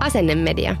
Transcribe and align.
Asennemedia. 0.00 0.76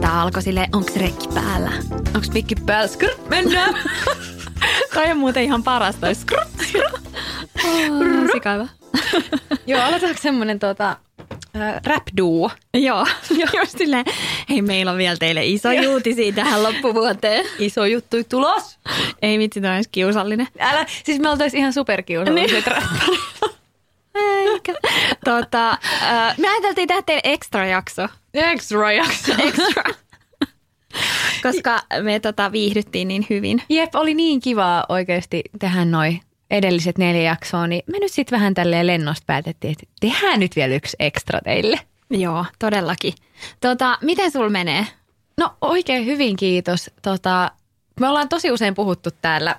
Tää 0.00 0.22
alkoi 0.22 0.42
silleen, 0.42 0.68
onks 0.72 0.96
rekki 0.96 1.28
päällä? 1.34 1.72
Onks 2.14 2.30
pikki 2.30 2.54
päällä? 2.66 2.88
Skrr, 2.88 3.10
mennään! 3.28 3.74
Toi 4.94 5.10
on 5.10 5.16
muuten 5.16 5.42
ihan 5.42 5.62
parasta. 5.62 6.00
toi 6.00 6.14
Skrr, 6.14 6.46
skrr. 6.68 7.00
Oh. 7.64 8.68
Joo, 9.66 9.80
aloitetaanko 9.80 10.22
semmonen 10.22 10.58
tota, 10.58 10.96
äh, 11.56 11.80
rap 11.84 12.02
duo? 12.16 12.50
Joo, 12.86 13.06
just 13.60 13.78
silleen, 13.78 14.04
hei 14.48 14.62
meillä 14.62 14.92
on 14.92 14.98
vielä 14.98 15.16
teille 15.16 15.46
iso 15.46 15.68
uutisia 15.90 16.32
tähän 16.32 16.62
loppuvuoteen. 16.62 17.46
Iso 17.58 17.86
juttu 17.86 18.16
tulos. 18.28 18.78
Ei 19.22 19.38
vitsi, 19.38 19.60
toi 19.60 19.74
olisi 19.74 19.88
kiusallinen. 19.92 20.48
Älä, 20.58 20.86
siis 21.04 21.20
me 21.20 21.30
oltais 21.30 21.54
ihan 21.54 21.72
superkiusalliset 21.72 22.64
niin. 22.66 22.82
Eikä. 24.14 24.74
Tota, 25.24 25.70
äh, 26.02 26.38
me 26.38 26.48
ajateltiin 26.48 26.88
tehdä 26.88 27.02
teille 27.02 27.22
extra 27.24 27.66
jakso. 27.66 28.08
Extra 28.34 28.92
jakso. 28.92 29.32
Extra. 29.38 29.82
Koska 31.42 31.80
me 32.02 32.20
tota, 32.20 32.52
viihdyttiin 32.52 33.08
niin 33.08 33.26
hyvin. 33.30 33.62
Jep, 33.68 33.94
oli 33.94 34.14
niin 34.14 34.40
kivaa 34.40 34.84
oikeasti 34.88 35.42
tehdä 35.58 35.84
noi 35.84 36.20
edelliset 36.52 36.98
neljä 36.98 37.22
jaksoa, 37.22 37.66
niin 37.66 37.82
me 37.86 37.98
nyt 37.98 38.12
sitten 38.12 38.36
vähän 38.38 38.54
tälleen 38.54 38.86
lennosta 38.86 39.24
päätettiin, 39.26 39.72
että 39.72 39.94
tehdään 40.00 40.40
nyt 40.40 40.56
vielä 40.56 40.74
yksi 40.74 40.96
ekstra 41.00 41.40
teille. 41.44 41.80
Joo, 42.10 42.44
todellakin. 42.58 43.14
Tota, 43.60 43.98
miten 44.02 44.30
sul 44.30 44.48
menee? 44.48 44.86
No 45.38 45.56
oikein 45.60 46.06
hyvin 46.06 46.36
kiitos. 46.36 46.90
Tota, 47.02 47.50
me 48.00 48.08
ollaan 48.08 48.28
tosi 48.28 48.50
usein 48.50 48.74
puhuttu 48.74 49.10
täällä 49.22 49.56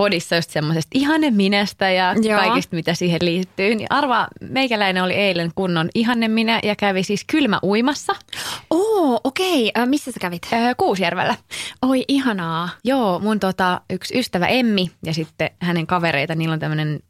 podissa 0.00 0.36
just 0.36 0.50
semmoisesta 0.50 0.90
ihanne 0.94 1.30
minästä 1.30 1.90
ja 1.90 2.14
Joo. 2.22 2.40
kaikista, 2.40 2.76
mitä 2.76 2.94
siihen 2.94 3.18
liittyy. 3.22 3.74
Niin 3.74 3.86
arvaa, 3.90 4.28
meikäläinen 4.40 5.02
oli 5.02 5.14
eilen 5.14 5.50
kunnon 5.54 5.88
ihanne 5.94 6.28
minä 6.28 6.60
ja 6.62 6.76
kävi 6.76 7.02
siis 7.02 7.24
kylmä 7.24 7.58
uimassa 7.62 8.12
Oo, 8.70 9.20
okei. 9.24 9.72
Äh, 9.78 9.88
missä 9.88 10.12
sä 10.12 10.20
kävit? 10.20 10.42
ää, 10.52 10.74
Kuusjärvellä. 10.74 11.34
Oi, 11.82 12.04
ihanaa. 12.08 12.68
Joo, 12.84 13.18
mun 13.18 13.40
tota, 13.40 13.80
yksi 13.90 14.18
ystävä 14.18 14.46
Emmi 14.46 14.90
ja 15.04 15.14
sitten 15.14 15.50
hänen 15.62 15.86
kavereita, 15.86 16.34
niillä 16.34 16.52
on 16.52 16.60
tämmöinen 16.60 17.00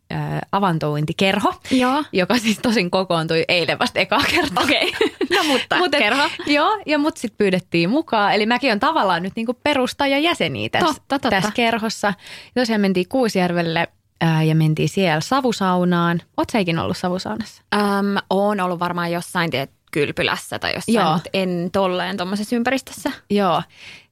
avantouintikerho, 0.53 1.55
Joo. 1.71 2.05
joka 2.13 2.39
siis 2.39 2.59
tosin 2.59 2.91
kokoontui 2.91 3.45
eilen 3.49 3.79
vasta 3.79 4.01
ekaa 4.01 4.23
kertaa. 4.31 4.65
Okei. 4.65 4.93
No 5.37 5.45
mutta, 5.45 5.77
Mut 5.79 5.95
et- 5.95 5.99
kerho. 6.01 6.23
Joo, 6.47 6.83
ja 6.87 6.99
mut 6.99 7.17
sitten 7.17 7.39
pyydettiin 7.39 7.91
mukaan. 7.91 8.33
Eli 8.35 8.47
mäkin 8.47 8.73
on 8.73 8.81
tavallaan 8.81 9.23
nyt 9.23 9.33
niinku 9.37 9.55
perustajajäseniä 9.63 10.69
tässä, 10.69 10.87
Totta, 10.87 11.03
totta. 11.09 11.31
tässä 11.31 11.51
kerhossa. 11.55 12.15
Tosiaan 12.55 12.81
mentiin 12.81 13.09
Kuusjärvelle 13.09 13.89
ää, 14.21 14.43
ja 14.43 14.55
mentiin 14.55 14.89
siellä 14.89 15.21
savusaunaan. 15.21 16.21
Oot 16.37 16.51
sä 16.51 16.59
ikinä 16.59 16.83
ollut 16.83 16.97
savusaunassa? 16.97 17.63
Öm, 17.75 18.17
oon 18.31 18.61
ollut 18.61 18.81
varmaan 18.81 19.13
jossain 19.13 19.51
tiet, 19.51 19.71
kylpylässä 19.93 20.59
tai 20.59 20.75
jossain, 20.75 20.95
Joo. 20.95 21.13
mutta 21.13 21.31
en 21.33 21.69
tolleen 21.73 22.17
tuommoisessa 22.17 22.57
ympäristössä. 22.57 23.13
Joo, 23.31 23.63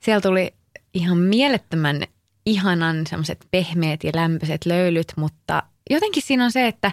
siellä 0.01 0.21
tuli 0.21 0.55
ihan 0.95 1.19
mielettömän 1.19 2.03
ihanan 2.47 3.07
semmoiset 3.07 3.47
pehmeät 3.51 4.05
ja 4.05 4.11
lämpöiset 4.15 4.67
löylyt, 4.67 5.13
mutta 5.17 5.63
jotenkin 5.91 6.23
siinä 6.23 6.45
on 6.45 6.53
se, 6.53 6.67
että, 6.67 6.93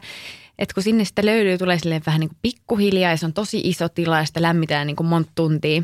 että 0.60 0.74
kun 0.74 0.84
sinne 0.84 1.06
sitä 1.06 1.26
löylyä 1.26 1.58
tulee 1.58 1.80
silleen 1.80 2.02
vähän 2.06 2.20
niin 2.20 2.30
kuin 2.30 2.40
pikkuhiljaa 2.42 3.12
ja 3.12 3.18
se 3.18 3.26
on 3.26 3.34
tosi 3.34 3.62
iso 3.64 3.90
tila 3.90 4.18
ja 4.18 4.26
sitä 4.26 4.42
lämmitään 4.42 4.88
niin 4.88 4.96
kuin 4.96 5.08
monta 5.08 5.32
tuntia, 5.36 5.84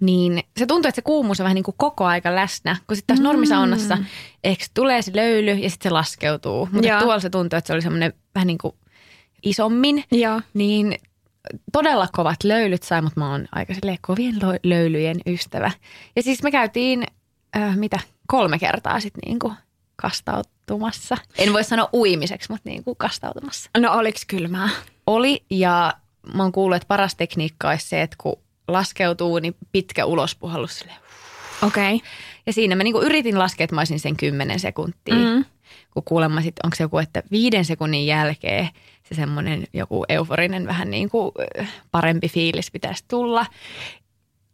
niin 0.00 0.42
se 0.56 0.66
tuntuu, 0.66 0.88
että 0.88 0.96
se 0.96 1.02
kuumuus 1.02 1.40
on 1.40 1.44
vähän 1.44 1.54
niin 1.54 1.64
kuin 1.64 1.74
koko 1.78 2.04
aika 2.04 2.34
läsnä, 2.34 2.76
kun 2.86 2.96
sitten 2.96 3.16
tässä 3.16 3.28
normisaunassa 3.28 3.98
ehkä 4.44 4.64
se 4.64 4.70
tulee 4.74 5.02
se 5.02 5.12
löyly 5.14 5.50
ja 5.50 5.70
sitten 5.70 5.90
se 5.90 5.92
laskeutuu. 5.92 6.68
Mutta 6.72 6.98
tuolla 6.98 7.20
se 7.20 7.30
tuntuu, 7.30 7.56
että 7.56 7.66
se 7.66 7.72
oli 7.72 7.82
semmoinen 7.82 8.12
vähän 8.34 8.46
niin 8.46 8.58
kuin 8.58 8.74
isommin, 9.42 10.04
Joo. 10.12 10.40
niin 10.54 10.94
todella 11.72 12.08
kovat 12.12 12.44
löylyt 12.44 12.82
sai, 12.82 13.02
mutta 13.02 13.20
mä 13.20 13.30
oon 13.30 13.48
aika 13.52 13.74
kovien 14.00 14.34
löylyjen 14.62 15.20
ystävä. 15.26 15.70
Ja 16.16 16.22
siis 16.22 16.42
me 16.42 16.50
käytiin, 16.50 17.06
äh, 17.56 17.76
mitä, 17.76 17.98
kolme 18.26 18.58
kertaa 18.58 19.00
sitten 19.00 19.22
niinku 19.26 19.52
kastautumassa. 20.78 21.16
En 21.38 21.52
voi 21.52 21.64
sanoa 21.64 21.88
uimiseksi, 21.94 22.52
mutta 22.52 22.68
niinku 22.68 22.94
kastautumassa. 22.94 23.70
No 23.78 23.92
oliks 23.92 24.24
kylmää? 24.24 24.68
Oli 25.06 25.44
ja 25.50 25.94
mä 26.34 26.42
oon 26.42 26.52
kuullut, 26.52 26.76
että 26.76 26.88
paras 26.88 27.14
tekniikka 27.14 27.68
olisi 27.68 27.88
se, 27.88 28.02
että 28.02 28.16
kun 28.20 28.36
laskeutuu, 28.68 29.38
niin 29.38 29.56
pitkä 29.72 30.04
ulospuhallus 30.04 30.78
silleen. 30.78 30.98
Okei. 31.62 31.94
Okay. 31.94 32.08
Ja 32.46 32.52
siinä 32.52 32.76
mä 32.76 32.84
niinku 32.84 33.00
yritin 33.00 33.38
laskea, 33.38 33.64
että 33.64 33.74
mä 33.74 33.80
olisin 33.80 34.00
sen 34.00 34.16
kymmenen 34.16 34.60
sekuntia. 34.60 35.14
Mm. 35.14 35.44
Kun 35.94 36.04
kuulemma 36.04 36.42
sitten, 36.42 36.66
onko 36.66 36.76
se 36.76 36.84
joku, 36.84 36.98
että 36.98 37.22
viiden 37.30 37.64
sekunnin 37.64 38.06
jälkeen 38.06 38.68
se 39.08 39.14
semmoinen 39.14 39.64
joku 39.72 40.04
euforinen 40.08 40.66
vähän 40.66 40.90
niin 40.90 41.10
kuin 41.10 41.32
parempi 41.90 42.28
fiilis 42.28 42.70
pitäisi 42.70 43.04
tulla. 43.08 43.46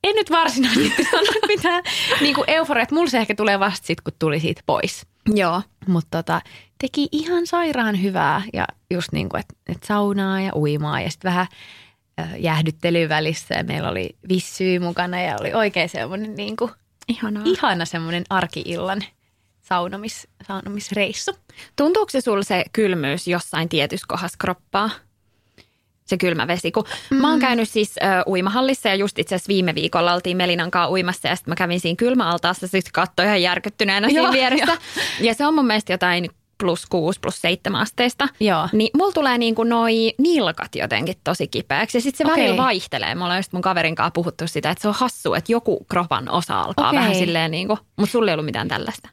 En 0.05 0.15
nyt 0.15 0.31
varsinaisesti 0.31 1.05
sano 1.11 1.41
mitään 1.47 1.83
niin 2.21 2.35
kuin 2.35 2.51
euforia, 2.51 2.83
että 2.83 2.95
mulla 2.95 3.11
se 3.11 3.19
ehkä 3.19 3.35
tulee 3.35 3.61
vasta 3.61 3.87
sitten, 3.87 4.05
kun 4.05 4.13
tuli 4.19 4.41
siitä 4.41 4.63
pois. 4.67 5.07
Joo. 5.35 5.63
Mutta 5.89 6.19
tota, 6.19 6.41
teki 6.79 7.09
ihan 7.13 7.47
sairaan 7.47 8.03
hyvää 8.03 8.43
ja 8.53 8.67
just 8.91 9.13
niin 9.13 9.29
kuin, 9.29 9.41
että, 9.41 9.55
että 9.69 9.87
saunaa 9.87 10.41
ja 10.41 10.53
uimaa 10.55 11.01
ja 11.01 11.11
sitten 11.11 11.29
vähän 11.29 11.47
jäähdyttelyä 12.39 13.09
välissä 13.09 13.55
ja 13.55 13.65
meillä 13.65 13.89
oli 13.89 14.17
vissyy 14.29 14.79
mukana 14.79 15.21
ja 15.21 15.37
oli 15.41 15.55
oikein 15.55 15.89
semmoinen 15.89 16.35
niin 16.35 16.57
kuin, 16.57 16.71
Ihanaa. 17.09 17.43
ihana 17.47 17.85
semmoinen 17.85 18.25
arkiillan 18.31 19.03
saunomis, 19.63 20.29
saunomisreissu. 20.47 21.33
Tuntuuko 21.77 22.11
se 22.11 22.21
sulla 22.21 22.43
se 22.43 22.65
kylmyys 22.73 23.29
jossain 23.29 23.69
tietyssä 23.69 24.07
kohdassa 24.09 24.37
kroppaa? 24.41 24.91
Se 26.07 26.17
kylmä 26.17 26.47
vesi. 26.47 26.73
Kun 26.73 26.85
mm. 27.11 27.17
Mä 27.17 27.31
oon 27.31 27.39
käynyt 27.39 27.69
siis 27.69 27.95
ö, 27.97 28.03
uimahallissa 28.27 28.89
ja 28.89 28.95
just 28.95 29.19
itse 29.19 29.35
asiassa 29.35 29.49
viime 29.49 29.75
viikolla 29.75 30.15
oltiin 30.15 30.37
Melinan 30.37 30.71
kanssa 30.71 30.91
uimassa 30.91 31.29
ja 31.29 31.37
sitten 31.37 31.53
mä 31.53 31.57
kävin 31.57 31.81
siinä 31.81 31.97
kylmäaltaassa 31.97 32.67
sitten 32.67 32.93
katsoin 32.93 33.27
ihan 33.27 33.43
järkyttyneenä 33.43 34.09
siinä 34.09 34.33
vieressä. 34.33 34.67
joo. 34.67 34.77
Ja 35.21 35.35
se 35.35 35.47
on 35.47 35.55
mun 35.55 35.67
mielestä 35.67 35.93
jotain 35.93 36.31
plus 36.59 36.87
6 36.87 37.21
plus 37.21 37.41
7 37.41 37.81
asteista. 37.81 38.29
Joo. 38.41 38.69
Niin 38.73 38.91
mulla 38.97 39.13
tulee 39.13 39.39
niin 39.39 39.55
kuin 39.55 39.69
noi 39.69 40.15
nilkat 40.19 40.75
jotenkin 40.75 41.15
tosi 41.25 41.49
kipeäksi 41.49 41.99
ja 41.99 42.03
sitten 42.03 42.27
se 42.27 42.33
Okei. 42.33 42.45
välillä 42.45 42.63
vaihtelee. 42.63 43.15
Me 43.15 43.25
ollaan 43.25 43.39
just 43.39 43.53
mun 43.53 43.63
kaverin 43.63 43.95
kanssa 43.95 44.11
puhuttu 44.11 44.49
sitä, 44.49 44.71
että 44.71 44.83
se 44.83 44.89
on 44.89 44.95
hassu, 44.95 45.35
että 45.35 45.53
joku 45.53 45.87
kropan 45.89 46.29
osa 46.31 46.61
alkaa 46.61 46.89
Okei. 46.89 47.01
vähän 47.01 47.15
silleen 47.15 47.51
niin 47.51 47.69
kuin, 47.69 47.79
mutta 47.97 48.13
sulla 48.13 48.31
ei 48.31 48.35
ollut 48.35 48.45
mitään 48.47 48.69
tällaista. 48.69 49.09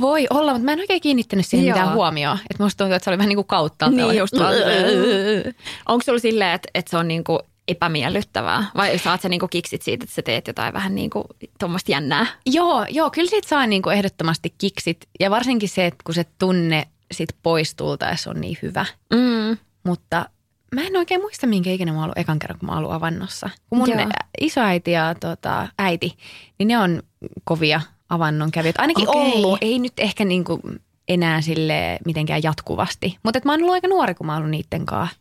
Voi 0.00 0.26
olla, 0.30 0.52
mutta 0.52 0.64
mä 0.64 0.72
en 0.72 0.80
oikein 0.80 1.00
kiinnittänyt 1.00 1.46
siihen 1.46 1.66
Joo. 1.66 1.78
mitään 1.78 1.94
huomioon. 1.94 2.38
Että 2.50 2.62
musta 2.62 2.78
tuntuu, 2.78 2.96
että 2.96 3.04
se 3.04 3.10
oli 3.10 3.18
vähän 3.18 3.28
niin 3.28 3.36
kuin 3.36 3.46
kautta. 3.46 3.90
Niin 3.90 4.16
just. 4.16 4.34
Onko 5.88 6.04
sulla 6.04 6.18
silleen, 6.18 6.54
että, 6.54 6.68
että 6.74 6.90
se 6.90 6.96
on 6.96 7.08
niinku 7.08 7.38
epämiellyttävää? 7.68 8.64
Vai 8.76 8.98
saat 8.98 9.20
sä 9.20 9.28
niinku 9.28 9.48
kiksit 9.48 9.82
siitä, 9.82 10.04
että 10.04 10.14
sä 10.14 10.22
teet 10.22 10.46
jotain 10.46 10.74
vähän 10.74 10.94
niinku 10.94 11.24
tuommoista 11.58 11.92
jännää? 11.92 12.26
Joo, 12.46 12.86
joo, 12.88 13.10
kyllä 13.10 13.30
siitä 13.30 13.48
saa 13.48 13.66
niin 13.66 13.82
kuin 13.82 13.96
ehdottomasti 13.96 14.54
kiksit. 14.58 15.08
Ja 15.20 15.30
varsinkin 15.30 15.68
se, 15.68 15.86
että 15.86 16.02
kun 16.04 16.14
se 16.14 16.24
tunne 16.38 16.88
sit 17.12 17.28
pois 17.42 17.74
tultaessa 17.74 18.30
on 18.30 18.40
niin 18.40 18.58
hyvä. 18.62 18.86
Mm. 19.14 19.58
Mutta 19.84 20.26
mä 20.74 20.80
en 20.80 20.96
oikein 20.96 21.20
muista, 21.20 21.46
minkä 21.46 21.70
ikinä 21.70 21.92
mä 21.92 21.98
oon 21.98 22.04
ollut 22.04 22.18
ekan 22.18 22.38
kerran, 22.38 22.58
kun 22.58 22.66
mä 22.66 22.72
oon 22.72 22.78
ollut 22.84 22.96
avannossa. 22.96 23.50
Kun 23.70 23.78
mun 23.78 23.88
Joo. 23.88 24.08
isoäiti 24.40 24.92
ja 24.92 25.14
tota, 25.20 25.68
äiti, 25.78 26.18
niin 26.58 26.68
ne 26.68 26.78
on 26.78 27.02
kovia 27.44 27.80
avannon 28.08 28.50
kävijöitä. 28.50 28.82
Ainakin 28.82 29.08
Okei. 29.08 29.20
ollut, 29.22 29.58
ei 29.60 29.78
nyt 29.78 29.92
ehkä 29.96 30.24
niin 30.24 30.44
kuin 30.44 30.60
enää 31.08 31.40
sille 31.40 31.98
mitenkään 32.04 32.42
jatkuvasti. 32.42 33.18
Mutta 33.22 33.40
mä 33.44 33.52
oon 33.52 33.60
ollut 33.60 33.74
aika 33.74 33.88
nuori, 33.88 34.14
kun 34.14 34.26
mä 34.26 34.32
oon 34.32 34.38
ollut 34.38 34.50
niitten 34.50 34.86
kanssa. 34.86 35.16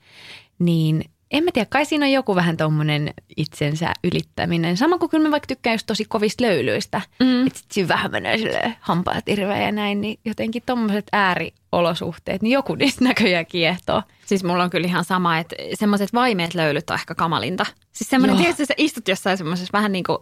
Niin 0.59 1.03
en 1.31 1.43
mä 1.43 1.51
tiedä, 1.53 1.67
kai 1.69 1.85
siinä 1.85 2.05
on 2.05 2.11
joku 2.11 2.35
vähän 2.35 2.57
tommonen 2.57 3.13
itsensä 3.37 3.93
ylittäminen. 4.03 4.77
Sama 4.77 4.97
kuin 4.97 5.09
kyllä 5.09 5.23
mä 5.27 5.31
vaikka 5.31 5.47
tykkään 5.47 5.73
just 5.73 5.87
tosi 5.87 6.05
kovista 6.05 6.43
löylyistä. 6.43 7.01
Mm. 7.19 7.47
Että 7.47 7.59
sit 7.59 7.71
siinä 7.71 7.87
vähän 7.87 8.11
menee 8.11 8.37
silleen 8.37 8.75
hampaat 8.79 9.29
irveä 9.29 9.61
ja 9.61 9.71
näin, 9.71 10.01
niin 10.01 10.19
jotenkin 10.25 10.63
tommoset 10.65 11.05
ääriolosuhteet, 11.11 12.41
niin 12.41 12.51
joku 12.51 12.75
niistä 12.75 13.03
näköjään 13.03 13.45
kiehtoo. 13.45 14.03
Siis 14.25 14.43
mulla 14.43 14.63
on 14.63 14.69
kyllä 14.69 14.87
ihan 14.87 15.05
sama, 15.05 15.37
että 15.37 15.55
semmoiset 15.73 16.13
vaimeet 16.13 16.53
löylyt 16.53 16.89
on 16.89 16.93
ehkä 16.93 17.15
kamalinta. 17.15 17.65
Siis 17.91 18.09
semmoinen, 18.09 18.37
tietysti 18.37 18.65
sä 18.65 18.73
istut 18.77 19.07
jossain 19.07 19.37
semmoisessa 19.37 19.73
vähän 19.73 19.91
niin 19.91 20.03
kuin, 20.03 20.17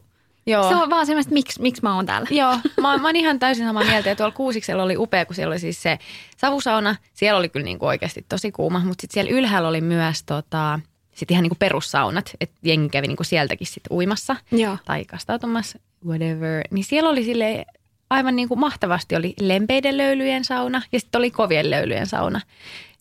Joo. 0.47 0.69
se 0.69 0.75
on 0.75 0.89
vaan 0.89 1.06
semmoista, 1.06 1.33
miksi, 1.33 1.62
miksi 1.62 1.81
mä 1.81 1.95
oon 1.95 2.06
täällä. 2.06 2.27
Joo, 2.31 2.51
mä, 2.81 2.97
mä 2.97 3.07
oon 3.07 3.15
ihan 3.15 3.39
täysin 3.39 3.65
samaa 3.65 3.83
mieltä. 3.83 4.09
Ja 4.09 4.15
tuolla 4.15 4.36
Kuusiksella 4.36 4.83
oli 4.83 4.97
upea, 4.97 5.25
kun 5.25 5.36
siellä 5.36 5.51
oli 5.51 5.59
siis 5.59 5.81
se 5.81 6.00
savusauna. 6.38 6.95
Siellä 7.13 7.39
oli 7.39 7.50
kyllä 7.50 7.63
niinku 7.63 7.86
oikeasti 7.86 8.25
tosi 8.30 8.51
kuuma, 8.51 8.80
mutta 8.80 9.01
sitten 9.01 9.13
siellä 9.13 9.39
ylhäällä 9.39 9.69
oli 9.69 9.81
myös 9.81 10.24
tota, 10.24 10.80
sit 11.15 11.31
ihan 11.31 11.44
niinku 11.44 11.56
perussaunat. 11.59 12.31
Että 12.42 12.56
jengi 12.63 12.89
kävi 12.89 13.07
niinku 13.07 13.24
sieltäkin 13.24 13.68
sit 13.68 13.83
uimassa 13.92 14.36
Joo. 14.51 14.77
tai 14.86 15.06
kastautumassa, 15.06 15.80
whatever. 16.06 16.63
Niin 16.71 16.83
siellä 16.83 17.09
oli 17.09 17.24
sille 17.24 17.65
aivan 18.09 18.36
niinku 18.36 18.56
mahtavasti 18.56 19.15
oli 19.15 19.33
lempeiden 19.42 19.97
löylyjen 19.97 20.44
sauna 20.44 20.81
ja 20.92 21.00
sitten 21.00 21.19
oli 21.19 21.31
kovien 21.31 21.69
löylyjen 21.69 22.07
sauna. 22.07 22.42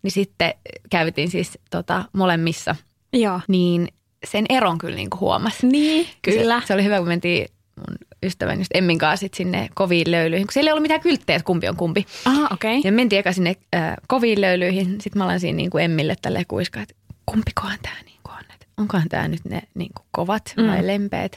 Niin 0.03 0.11
sitten 0.13 0.55
käytiin 0.91 1.31
siis 1.31 1.59
tota, 1.71 2.05
molemmissa. 2.13 2.77
Joo. 3.13 3.41
Niin 3.49 3.89
sen 4.25 4.45
eron 4.49 4.79
kyllä 4.79 4.97
niinku 4.97 5.17
huomasi. 5.21 5.67
Niin, 5.67 6.07
kyllä. 6.23 6.61
Se, 6.61 6.67
se 6.67 6.75
oli 6.75 6.85
hyvä, 6.85 6.99
kun 6.99 7.09
mentiin 7.09 7.47
mun 7.77 7.97
ystävän 8.23 8.59
just 8.59 8.71
Emmin 8.75 8.99
kanssa 8.99 9.21
sit 9.21 9.35
sinne 9.35 9.69
koviin 9.75 10.11
löylyihin, 10.11 10.47
kun 10.47 10.53
siellä 10.53 10.69
ei 10.69 10.73
ollut 10.73 10.83
mitään 10.83 11.01
kylttejä, 11.01 11.37
että 11.37 11.47
kumpi 11.47 11.69
on 11.69 11.77
kumpi. 11.77 12.07
Ah, 12.25 12.53
okei. 12.53 12.81
Ja 12.85 12.93
me 12.93 12.97
mentiin 12.97 13.21
eka 13.21 13.33
sinne 13.33 13.57
äh, 13.77 13.95
koviin 14.09 14.41
löylyihin. 14.41 15.01
Sitten 15.01 15.19
mä 15.19 15.25
olen 15.25 15.41
siinä 15.41 15.57
niin 15.57 15.71
kuin 15.71 15.85
Emmille 15.85 16.17
tälle 16.23 16.45
kuiskaa, 16.49 16.83
että 16.83 16.95
kumpikohan 17.27 17.79
tämä 17.83 17.95
niin 18.05 18.19
kuin 18.23 18.33
on. 18.35 18.45
Että 18.55 18.67
onkohan 18.77 19.09
tämä 19.09 19.29
nyt 19.29 19.45
ne 19.45 19.63
niin 19.75 19.91
kuin 19.97 20.07
kovat 20.11 20.55
Mm. 20.57 20.67
vai 20.67 20.87
lempeät. 20.87 21.33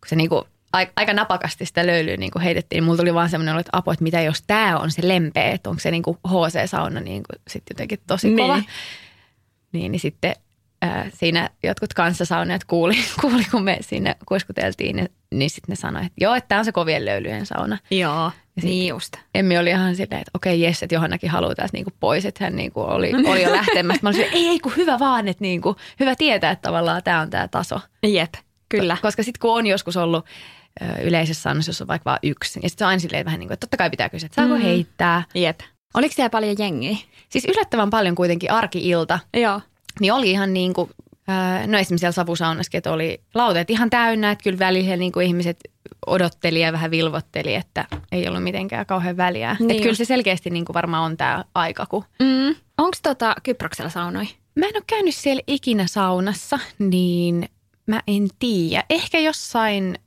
Kun 0.00 0.08
se 0.08 0.16
niin 0.16 0.28
kuin, 0.28 0.44
aika, 0.96 1.12
napakasti 1.12 1.66
sitä 1.66 1.86
löylyä 1.86 2.16
niin 2.16 2.30
kuin 2.30 2.42
heitettiin, 2.42 2.76
niin 2.76 2.84
mulla 2.84 2.96
tuli 2.98 3.14
vaan 3.14 3.30
semmoinen 3.30 3.52
olo, 3.54 3.60
että 3.60 3.70
apu, 3.78 3.90
että 3.90 4.02
mitä 4.02 4.20
jos 4.20 4.42
tämä 4.46 4.78
on 4.78 4.90
se 4.90 5.08
lempeä, 5.08 5.50
että 5.50 5.70
onko 5.70 5.80
se 5.80 5.90
niin 5.90 6.02
kuin 6.02 6.18
HC-sauna 6.28 7.00
niin 7.00 7.22
kuin 7.22 7.42
sit 7.48 7.62
jotenkin 7.70 7.98
tosi 8.06 8.26
Niin. 8.26 8.36
kova. 8.38 8.62
Niin, 9.72 9.92
niin 9.92 10.00
sitten 10.00 10.34
ää, 10.82 11.10
siinä 11.14 11.50
jotkut 11.62 11.94
kanssasaunajat 11.94 12.64
kuuli, 12.64 12.96
kuuli, 13.20 13.42
kun 13.50 13.62
me 13.62 13.78
sinne 13.80 14.16
kuiskuteltiin, 14.26 14.96
niin, 14.96 15.08
niin 15.34 15.50
sitten 15.50 15.72
ne 15.72 15.76
sanoi, 15.76 16.02
että 16.02 16.14
joo, 16.20 16.34
että 16.34 16.48
tämä 16.48 16.58
on 16.58 16.64
se 16.64 16.72
kovien 16.72 17.04
löylyjen 17.04 17.46
sauna. 17.46 17.78
Joo, 17.90 18.30
sit- 18.54 18.64
niin 18.64 18.88
just. 18.88 19.12
Emmi 19.34 19.58
oli 19.58 19.70
ihan 19.70 19.96
silleen, 19.96 20.20
että 20.20 20.30
okei, 20.34 20.60
jes, 20.60 20.82
että 20.82 20.94
Johannakin 20.94 21.30
haluaa 21.30 21.54
tästä 21.54 21.76
niinku 21.76 21.90
pois, 22.00 22.24
että 22.26 22.44
hän 22.44 22.56
niinku 22.56 22.80
oli, 22.80 23.12
oli 23.32 23.42
jo 23.42 23.52
lähtemässä. 23.52 24.00
Mä 24.02 24.08
olin 24.08 24.20
ei, 24.32 24.46
ei, 24.48 24.60
kun 24.60 24.72
hyvä 24.76 24.98
vaan, 24.98 25.28
että 25.28 25.42
niinku, 25.44 25.76
hyvä 26.00 26.16
tietää, 26.16 26.50
että 26.50 26.68
tavallaan 26.68 27.02
tämä 27.02 27.20
on 27.20 27.30
tämä 27.30 27.48
taso. 27.48 27.80
Jep, 28.06 28.34
kyllä. 28.68 28.96
Koska 29.02 29.22
sitten 29.22 29.40
kun 29.40 29.54
on 29.58 29.66
joskus 29.66 29.96
ollut 29.96 30.26
yleisessä 31.02 31.42
saunassa, 31.42 31.68
jos 31.70 31.80
on 31.80 31.88
vaikka 31.88 32.10
vain 32.10 32.18
yksi, 32.22 32.60
ja 32.62 32.68
sitten 32.68 32.78
se 32.78 32.84
on 32.84 32.88
aina 32.88 33.00
silleen 33.00 33.24
vähän 33.24 33.40
niin 33.40 33.48
kuin, 33.48 33.54
että 33.54 33.66
totta 33.66 33.76
kai 33.76 33.90
pitää 33.90 34.08
kysyä, 34.08 34.26
että 34.26 34.36
saako 34.42 34.54
Mm. 34.56 34.62
heittää. 34.62 35.22
Jep. 35.34 35.60
Oliko 35.94 36.14
siellä 36.14 36.30
paljon 36.30 36.56
jengiä? 36.58 36.96
Siis 37.28 37.44
yllättävän 37.44 37.90
paljon 37.90 38.14
kuitenkin 38.14 38.50
arki-ilta, 38.50 39.18
Joo. 39.34 39.60
Niin 40.00 40.12
oli 40.12 40.30
ihan 40.30 40.52
niin 40.52 40.74
kuin, 40.74 40.90
no 41.66 41.78
esimerkiksi 41.78 41.98
siellä 41.98 42.12
savusaunassakin, 42.12 42.78
että 42.78 42.92
oli 42.92 43.20
lauteet 43.34 43.70
ihan 43.70 43.90
täynnä, 43.90 44.30
että 44.30 44.42
kyllä 44.42 44.58
välillä 44.58 44.96
niin 44.96 45.12
kuin 45.12 45.26
ihmiset 45.26 45.56
odotteli 46.06 46.60
ja 46.60 46.72
vähän 46.72 46.90
vilvotteli, 46.90 47.54
että 47.54 47.84
ei 48.12 48.28
ollut 48.28 48.42
mitenkään 48.42 48.86
kauhean 48.86 49.16
väliä. 49.16 49.56
Niin 49.58 49.70
että 49.70 49.82
kyllä 49.82 49.94
se 49.94 50.04
selkeästi 50.04 50.50
niin 50.50 50.64
kuin 50.64 50.74
varmaan 50.74 51.04
on 51.04 51.16
tämä 51.16 51.44
aika, 51.54 51.86
kun 51.86 52.04
Mm. 52.18 52.54
Onko 52.78 52.96
tota 53.02 53.34
Kyproksella 53.42 53.90
saunoi? 53.90 54.24
Mä 54.54 54.66
en 54.66 54.76
ole 54.76 54.84
käynyt 54.86 55.14
siellä 55.14 55.42
ikinä 55.46 55.86
saunassa, 55.86 56.58
niin 56.78 57.48
mä 57.86 58.02
en 58.06 58.28
tiedä. 58.38 58.84
Ehkä 58.90 59.18
jossain, 59.18 59.98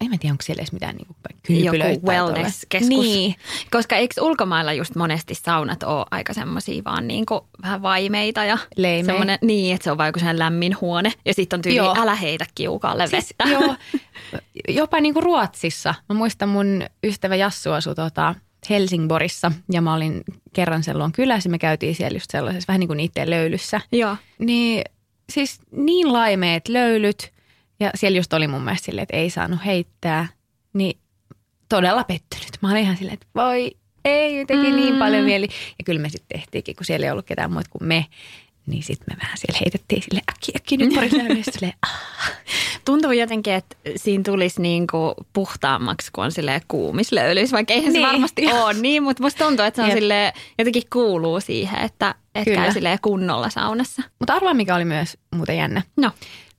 en 0.00 0.10
mä 0.10 0.18
tiedä, 0.18 0.32
onko 0.32 0.42
siellä 0.42 0.60
edes 0.60 0.72
mitään 0.72 0.96
niinku 0.96 1.16
kylpylöitä 1.42 1.92
Joku 1.92 2.06
wellness-keskus. 2.06 2.88
Niin, 2.88 3.34
Koska 3.70 3.96
eikö 3.96 4.22
ulkomailla 4.22 4.72
just 4.72 4.94
monesti 4.94 5.34
saunat 5.34 5.82
ole 5.82 6.06
aika 6.10 6.34
semmoisia 6.34 6.84
vaan 6.84 7.08
niinku 7.08 7.48
vähän 7.62 7.82
vaimeita 7.82 8.44
ja 8.44 8.58
semmoinen, 9.06 9.38
niin, 9.42 9.74
että 9.74 9.84
se 9.84 9.90
on 9.90 9.98
vaan 9.98 10.08
joku 10.08 10.18
sellainen 10.18 10.38
lämmin 10.38 10.76
huone. 10.80 11.12
Ja 11.24 11.34
sitten 11.34 11.56
on 11.56 11.62
tyyli, 11.62 11.76
Joo. 11.76 11.94
älä 11.98 12.14
heitä 12.14 12.46
kiukaalle 12.54 13.06
siis, 13.06 13.34
vettä. 13.38 13.58
joo, 13.58 13.74
jopa 14.78 15.00
niinku 15.00 15.20
Ruotsissa. 15.20 15.94
Mä 16.08 16.14
muistan 16.14 16.48
mun 16.48 16.82
ystävä 17.04 17.36
Jassu 17.36 17.72
asui 17.72 17.94
tota 17.94 18.34
Helsingborissa 18.70 19.52
ja 19.72 19.80
mä 19.80 19.94
olin 19.94 20.24
kerran 20.52 20.82
luon 20.94 21.12
kylässä. 21.12 21.48
Me 21.48 21.58
käytiin 21.58 21.94
siellä 21.94 22.16
just 22.16 22.30
sellaisessa 22.30 22.68
vähän 22.68 22.80
niin 22.80 22.88
kuin 22.88 22.96
niiden 22.96 23.30
löylyssä. 23.30 23.80
Joo. 23.92 24.16
Niin 24.38 24.84
siis 25.32 25.60
niin 25.70 26.12
laimeet 26.12 26.68
löylyt 26.68 27.32
ja 27.80 27.90
siellä 27.94 28.16
just 28.18 28.32
oli 28.32 28.48
mun 28.48 28.62
mielestä 28.62 28.86
silleen, 28.86 29.02
että 29.02 29.16
ei 29.16 29.30
saanut 29.30 29.60
heittää. 29.66 30.28
Niin 30.72 30.98
todella 31.68 32.04
pettynyt. 32.04 32.50
Mä 32.62 32.70
olin 32.70 32.82
ihan 32.82 32.96
silleen, 32.96 33.14
että 33.14 33.26
voi 33.34 33.70
ei, 34.04 34.46
teki 34.46 34.70
mm. 34.70 34.76
niin 34.76 34.96
paljon 34.96 35.24
mieli. 35.24 35.46
Ja 35.78 35.84
kyllä 35.84 36.00
me 36.00 36.08
sitten 36.08 36.38
tehtiinkin, 36.38 36.76
kun 36.76 36.86
siellä 36.86 37.06
ei 37.06 37.12
ollut 37.12 37.26
ketään 37.26 37.52
muuta 37.52 37.70
kuin 37.70 37.88
me. 37.88 38.06
Niin 38.66 38.82
sitten 38.82 39.06
me 39.10 39.16
vähän 39.22 39.38
siellä 39.38 39.58
heitettiin 39.60 40.02
sille 40.02 40.20
äkki, 40.30 40.52
äkki 40.56 40.76
nyt 40.76 40.94
pari 40.94 41.10
silleen, 41.10 41.72
ah. 41.82 42.32
Tuntuu 42.84 43.12
jotenkin, 43.12 43.52
että 43.52 43.76
siinä 43.96 44.22
tulisi 44.22 44.62
niinku 44.62 45.14
puhtaammaksi, 45.32 46.10
kun 46.12 46.24
on 46.24 46.32
silleen 46.32 46.60
kuumislöylyys, 46.68 47.52
vaikka 47.52 47.74
eihän 47.74 47.92
se 47.92 47.98
Niin. 47.98 48.08
varmasti 48.08 48.46
ole 48.52 48.74
niin, 48.82 49.02
mutta 49.02 49.22
musta 49.22 49.44
tuntuu, 49.44 49.64
että 49.64 49.76
se 49.76 49.82
on 49.82 49.88
Jep. 49.88 49.98
silleen, 49.98 50.32
jotenkin 50.58 50.82
kuuluu 50.92 51.40
siihen, 51.40 51.80
että, 51.80 52.14
että 52.34 52.50
Kyllä. 52.50 52.62
käy 52.62 52.72
silleen 52.72 52.98
kunnolla 53.02 53.50
saunassa. 53.50 54.02
Mutta 54.18 54.34
arvaa, 54.34 54.54
mikä 54.54 54.74
oli 54.74 54.84
myös 54.84 55.18
muuten 55.34 55.56
jännä. 55.56 55.82
No, 55.96 56.10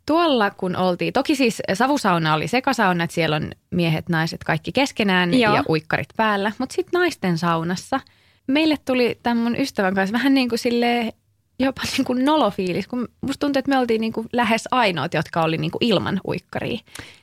Tuolla 0.09 0.51
kun 0.51 0.75
oltiin, 0.75 1.13
toki 1.13 1.35
siis 1.35 1.61
savusauna 1.73 2.33
oli 2.33 2.47
sekasauna, 2.47 3.03
että 3.03 3.13
siellä 3.13 3.35
on 3.35 3.51
miehet, 3.71 4.09
naiset 4.09 4.43
kaikki 4.43 4.71
keskenään 4.71 5.33
Joo. 5.33 5.55
ja 5.55 5.63
uikkarit 5.69 6.07
päällä. 6.17 6.51
Mutta 6.57 6.75
sitten 6.75 6.99
naisten 6.99 7.37
saunassa 7.37 7.99
meille 8.47 8.75
tuli 8.85 9.19
tämän 9.23 9.37
mun 9.37 9.55
ystävän 9.55 9.95
kanssa 9.95 10.13
vähän 10.13 10.33
niin 10.33 10.49
kuin 10.49 10.59
silleen, 10.59 11.13
jopa 11.59 11.81
niin 11.97 12.05
kuin 12.05 12.25
nolofiilis, 12.25 12.87
kun 12.87 13.07
musta 13.21 13.39
tuntuu, 13.39 13.59
että 13.59 13.69
me 13.69 13.77
oltiin 13.77 14.01
niin 14.01 14.13
kuin 14.13 14.27
lähes 14.33 14.67
ainoat, 14.71 15.13
jotka 15.13 15.41
oli 15.41 15.57
niin 15.57 15.71
kuin 15.71 15.83
ilman 15.83 16.21
uikkaria. 16.27 16.79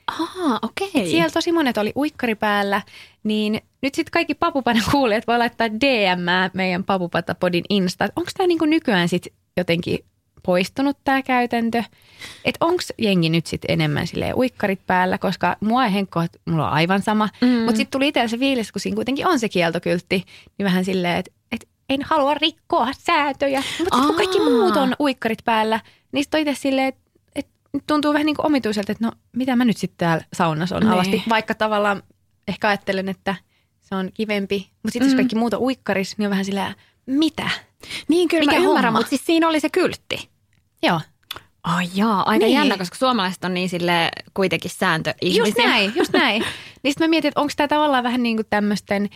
Aha, 0.06 0.58
okei. 0.62 0.90
Et 0.94 1.06
siellä 1.08 1.30
tosi 1.30 1.52
monet 1.52 1.78
oli 1.78 1.92
uikkari 1.96 2.34
päällä, 2.34 2.82
niin 3.24 3.60
nyt 3.82 3.94
sitten 3.94 4.12
kaikki 4.12 4.34
papupadan 4.34 4.82
kuulijat 4.92 5.26
voi 5.26 5.38
laittaa 5.38 5.68
DM 5.68 6.52
meidän 6.52 6.84
papupatapodin 6.84 7.64
Insta. 7.70 8.08
Onko 8.16 8.30
tämä 8.36 8.46
niinku 8.46 8.64
nykyään 8.64 9.08
sitten 9.08 9.32
jotenkin 9.56 9.98
poistunut 10.46 10.96
tämä 11.04 11.22
käytäntö? 11.22 11.82
Että 12.44 12.66
onko 12.66 12.82
jengi 12.98 13.28
nyt 13.28 13.46
sitten 13.46 13.70
enemmän 13.70 14.06
silleen 14.06 14.34
uikkarit 14.34 14.80
päällä, 14.86 15.18
koska 15.18 15.56
mua 15.60 15.84
ei 15.84 15.92
henkko, 15.92 16.20
että 16.20 16.38
mulla 16.44 16.66
on 16.66 16.72
aivan 16.72 17.02
sama. 17.02 17.28
Mm. 17.40 17.48
Mutta 17.48 17.76
sitten 17.76 17.90
tuli 17.98 18.08
itsellä 18.08 18.28
se 18.28 18.38
fiilis, 18.38 18.72
kun 18.72 18.80
siinä 18.80 18.94
kuitenkin 18.94 19.26
on 19.26 19.38
se 19.38 19.48
kieltokyltti, 19.48 20.24
niin 20.58 20.64
vähän 20.64 20.84
silleen, 20.84 21.16
että 21.18 21.30
et 21.52 21.68
en 21.88 22.02
halua 22.02 22.34
rikkoa 22.34 22.88
sääntöjä. 22.98 23.58
Mutta 23.78 23.96
sitten 23.96 24.06
kun 24.06 24.16
kaikki 24.16 24.40
muut 24.40 24.76
on 24.76 24.96
uikkarit 25.00 25.44
päällä, 25.44 25.80
niin 26.12 26.24
sitten 26.24 26.40
itse 26.40 26.54
silleen, 26.54 26.88
että 26.88 27.00
et 27.34 27.46
tuntuu 27.86 28.12
vähän 28.12 28.26
niin 28.26 28.36
kuin 28.36 28.46
omituiselta, 28.46 28.92
että 28.92 29.04
no 29.06 29.12
mitä 29.36 29.56
mä 29.56 29.64
nyt 29.64 29.76
sitten 29.76 29.98
täällä 29.98 30.24
saunassa 30.32 30.76
on 30.76 30.82
Niin. 30.82 30.92
alasti. 30.92 31.22
Vaikka 31.28 31.54
tavallaan 31.54 32.02
ehkä 32.48 32.68
ajattelen, 32.68 33.08
että 33.08 33.34
se 33.80 33.94
on 33.94 34.10
kivempi. 34.14 34.56
Mutta 34.82 34.92
sitten 34.92 35.06
jos 35.06 35.12
Mm. 35.14 35.16
kaikki 35.16 35.36
muut 35.36 35.54
on 35.54 35.60
uikkaris, 35.60 36.18
niin 36.18 36.26
on 36.26 36.30
vähän 36.30 36.44
sillä, 36.44 36.74
mitä? 37.06 37.50
Niin 38.08 38.28
kyllä 38.28 38.40
Mikä 38.52 38.60
mä 38.60 38.66
ymmärrän, 38.66 38.84
homma? 38.84 38.98
mutta 38.98 39.08
siis 39.10 39.26
siinä 39.26 39.48
oli 39.48 39.60
se 39.60 39.68
kyltti. 39.70 40.28
Joo, 40.86 41.00
Ai 41.62 41.88
jaa, 41.94 42.22
aika 42.30 42.44
Niin. 42.46 42.54
jännä, 42.54 42.78
koska 42.78 42.96
suomalaiset 42.96 43.44
on 43.44 43.54
niin 43.54 43.68
sille 43.68 44.08
kuitenkin 44.34 44.70
sääntöihmisiä. 44.70 45.44
just 45.44 45.58
näin, 45.58 45.92
just 45.96 46.12
näin. 46.22 46.42
Niin 46.82 46.92
sitten 46.92 47.06
mä 47.06 47.10
mietin, 47.10 47.28
että 47.28 47.40
onko 47.40 47.52
tämä 47.56 47.68
tavallaan 47.68 48.04
vähän 48.04 48.22
niin 48.22 48.36
kuin 48.36 48.46
tämmöisten 48.50 49.08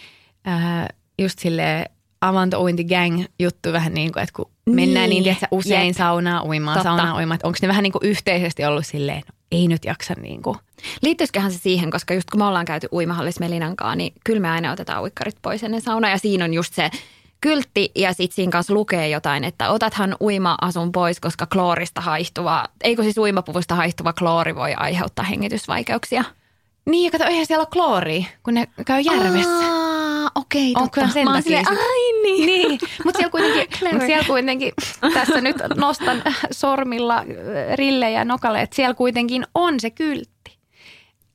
äh, 0.48 0.88
just 1.18 1.38
sille 1.38 1.84
avanto 2.20 2.58
gang 2.88 3.24
juttu 3.38 3.72
vähän 3.72 3.94
niin 3.94 4.12
kuin, 4.12 4.22
että 4.22 4.32
kun 4.36 4.50
Niin. 4.66 4.74
mennään 4.76 5.10
niin, 5.10 5.22
tiedätkö, 5.22 5.46
usein 5.50 5.86
Jep. 5.86 5.96
saunaa 5.96 6.44
uimaan, 6.44 6.76
Totta. 6.78 6.88
saunaa 6.96 7.16
uimaan, 7.16 7.34
että 7.34 7.46
onko 7.46 7.58
ne 7.62 7.68
vähän 7.68 7.82
niin 7.82 7.92
kuin 7.92 8.04
yhteisesti 8.06 8.64
ollut 8.64 8.86
silleen, 8.86 9.22
no, 9.28 9.34
ei 9.52 9.68
nyt 9.68 9.84
jaksa 9.84 10.14
niin 10.20 10.42
kuin. 10.42 10.56
Liittyisiköhän 11.02 11.52
se 11.52 11.58
siihen, 11.58 11.90
koska 11.90 12.14
just 12.14 12.30
kun 12.30 12.40
me 12.40 12.44
ollaan 12.44 12.64
käyty 12.66 12.88
uimahallis 12.92 13.40
Melinankaan, 13.40 13.98
niin 13.98 14.12
kyllä 14.24 14.40
me 14.40 14.50
aina 14.50 14.72
otetaan 14.72 15.02
uikkarit 15.02 15.36
pois 15.42 15.62
ennen 15.64 15.80
saunaa. 15.80 16.10
Ja 16.10 16.18
siinä 16.18 16.44
on 16.44 16.54
just 16.54 16.74
se 16.74 16.90
kyltti 17.40 17.90
ja 17.94 18.12
sitten 18.12 18.34
siinä 18.34 18.50
kanssa 18.52 18.74
lukee 18.74 19.08
jotain, 19.08 19.44
että 19.44 19.70
otathan 19.70 20.16
uima-asun 20.20 20.92
pois, 20.92 21.20
koska 21.20 21.46
kloorista 21.46 22.00
haihtuva, 22.00 22.64
eikö 22.84 23.02
siis 23.02 23.18
uimapuvusta 23.18 23.74
haihtuva 23.74 24.12
kloori 24.12 24.54
voi 24.54 24.74
aiheuttaa 24.74 25.24
hengitysvaikeuksia. 25.24 26.24
Niin, 26.86 27.04
ja 27.04 27.10
kato, 27.10 27.24
eihän 27.24 27.46
siellä 27.46 27.62
ole 27.62 27.68
klooria, 27.72 28.24
kun 28.42 28.54
ne 28.54 28.68
käy 28.86 29.00
järvessä. 29.00 29.50
Aa, 29.50 30.30
okei, 30.34 30.72
totta. 30.72 31.08
sen 31.08 31.24
Mä 31.24 31.32
oon 31.32 31.42
silleen, 31.42 31.64
sit- 31.68 31.78
ai 31.78 32.22
niin. 32.22 32.46
Niin, 32.46 32.78
mutta 33.04 33.18
siellä 33.18 33.30
kuitenkin, 33.30 33.66
mut 33.92 34.02
siellä 34.06 34.24
kuitenkin 34.26 34.72
tässä 35.14 35.40
nyt 35.40 35.56
nostan 35.76 36.22
sormilla 36.50 37.16
äh, 37.18 37.24
rillejä 37.74 38.24
nokalle, 38.24 38.60
että 38.60 38.76
siellä 38.76 38.94
kuitenkin 38.94 39.46
on 39.54 39.80
se 39.80 39.90
kyltti. 39.90 40.39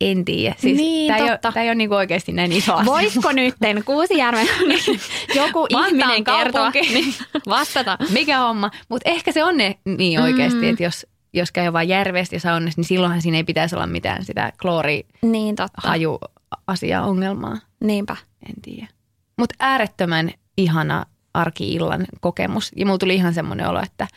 En 0.02 0.25
tiedä. 0.25 0.56
Siis 0.60 0.78
Niin, 0.78 1.08
tämä 1.08 1.18
ei, 1.18 1.24
ole, 1.24 1.32
totta. 1.32 1.52
tää 1.52 1.64
ei 1.64 1.70
ole 1.70 1.75
niinku 1.75 1.96
oikeasti 1.96 2.32
näin 2.32 2.52
iso 2.52 2.74
asia. 2.74 2.86
Voisiko 2.86 3.32
nytten 3.32 3.84
Kuusijärven 3.86 4.48
joku 5.36 5.68
ihminen 5.70 6.24
kertoa, 6.24 6.70
niin, 6.70 7.14
vastata? 7.48 7.98
Mikä 8.10 8.40
homma? 8.40 8.72
Mutta 8.90 9.10
ehkä 9.10 9.32
se 9.32 9.44
on 9.44 9.58
ne 9.58 9.75
niin 9.98 10.22
oikeasti, 10.22 10.60
Mm. 10.60 10.70
että 10.70 10.84
jos 10.84 11.06
jos 11.34 11.52
käy 11.52 11.74
vaan 11.74 11.88
järvestä 11.88 12.36
ja 12.36 12.40
saunassa, 12.40 12.80
niin 12.80 12.86
silloinhan 12.88 13.22
siinä 13.22 13.38
ei 13.38 13.44
pitäisi 13.44 13.75
olla 13.75 13.88
mitään 13.88 14.25
sitä 14.25 14.42
Niin 15.22 15.56
totta. 15.56 15.82
kloorihaju-asiaa 15.82 17.06
ongelmaa. 17.06 17.58
Niinpä. 17.80 18.16
En 18.50 18.62
tiedä. 18.62 18.88
Mutta 19.38 19.56
äärettömän 19.60 20.32
ihana 20.58 21.06
arki-illan 21.34 22.06
kokemus. 22.22 22.72
Ja 22.75 22.86
mulla 22.86 22.98
tuli 22.98 23.16
ihan 23.16 23.34
semmoinen 23.34 23.68
olo, 23.70 23.82
että 23.84 24.08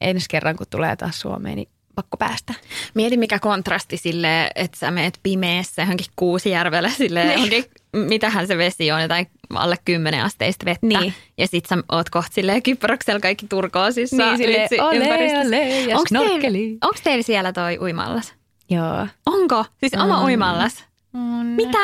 ensi 0.00 0.26
kerran 0.30 0.56
kun 0.56 0.66
tulee 0.70 0.96
taas 0.96 1.20
Suomeen, 1.20 1.56
niin 1.56 1.68
pakko 1.94 2.16
päästä. 2.16 2.54
Mieti 2.94 3.16
mikä 3.16 3.38
kontrasti 3.38 3.96
sille, 3.96 4.50
että 4.54 4.78
sä 4.78 4.90
meet 4.90 5.18
pimeässä 5.22 5.82
johonkin 5.82 6.06
Kuusijärvelle 6.16 6.90
sille 6.90 7.20
Niin. 7.24 7.32
johonkin, 7.32 7.64
mitähän 7.92 8.46
se 8.46 8.58
vesi 8.58 8.92
on, 8.92 9.02
jotain 9.02 9.26
alle 9.54 9.76
10 9.84 10.24
asteista 10.24 10.64
vettä. 10.64 10.86
Niin. 10.86 11.14
Ja 11.38 11.46
sit 11.46 11.66
sä 11.66 11.76
oot 11.92 12.10
kohta 12.10 12.34
silleen 12.34 12.62
Kyproksella 12.62 13.20
kaikki 13.20 13.46
turkoosissa. 13.48 14.16
Niin, 14.16 14.36
silleen, 14.36 14.60
litsi 14.62 14.80
ole, 14.80 14.96
ympäristössä. 14.96 15.46
ole, 15.56 15.80
ja 15.80 15.96
Onks 15.98 16.10
teillä, 16.10 16.78
onks 16.86 17.00
teillä 17.00 17.22
siellä 17.22 17.52
toi 17.52 17.78
uimallas? 17.78 18.34
Joo. 18.70 19.06
Onko? 19.26 19.64
Siis 19.80 19.94
oma 19.94 20.18
Mm. 20.18 20.24
uimallas? 20.24 20.84
On. 21.14 21.46
Mitä? 21.46 21.78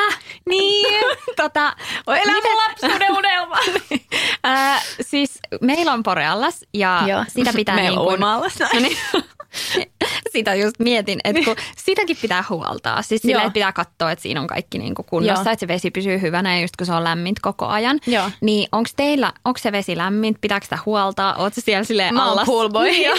Niin. 0.48 1.04
tota, 1.42 1.76
Oi, 2.06 2.18
elä 2.18 2.32
miten- 2.32 2.56
lapsuuden 2.56 3.12
unelma. 3.12 3.56
Ää, 4.44 4.80
siis 5.00 5.38
meillä 5.60 5.92
on 5.92 6.02
Poreallas 6.02 6.64
ja 6.74 7.02
Joo. 7.08 7.24
sitä 7.28 7.52
pitää 7.52 7.74
Meillä 7.74 7.90
niin 7.90 7.98
on 7.98 8.04
kuin, 8.04 8.14
uima-allas. 8.14 8.58
No 8.60 8.68
niin. 8.80 8.96
Sitä 10.32 10.54
just 10.54 10.78
mietin, 10.78 11.20
että 11.24 11.42
kun 11.44 11.56
sitäkin 11.76 12.16
pitää 12.22 12.44
huoltaa. 12.48 13.02
Siis 13.02 13.24
Joo. 13.24 13.40
että 13.40 13.50
pitää 13.50 13.72
katsoa, 13.72 14.10
että 14.10 14.22
siinä 14.22 14.40
on 14.40 14.46
kaikki 14.46 14.78
niin 14.78 14.94
kuin 14.94 15.06
kunnossa, 15.06 15.44
Joo. 15.44 15.52
että 15.52 15.60
se 15.60 15.68
vesi 15.68 15.90
pysyy 15.90 16.20
hyvänä 16.20 16.54
ja 16.56 16.60
just 16.60 16.76
kun 16.76 16.86
se 16.86 16.92
on 16.92 17.04
lämmintä 17.04 17.40
koko 17.42 17.66
ajan. 17.66 17.98
Joo. 18.06 18.30
Niin 18.40 18.68
onko 18.72 18.90
teillä, 18.96 19.32
onko 19.44 19.58
se 19.58 19.72
vesi 19.72 19.96
lämmin, 19.96 20.36
pitääkö 20.40 20.66
sitä 20.66 20.78
huoltaa? 20.86 21.34
Oletko 21.34 21.60
siellä 21.60 21.84
silleen 21.84 22.14
Mä 22.14 22.22
oon 22.22 22.32
allas? 22.32 22.46
poolboy. 22.46 22.88
Joo. 23.06 23.16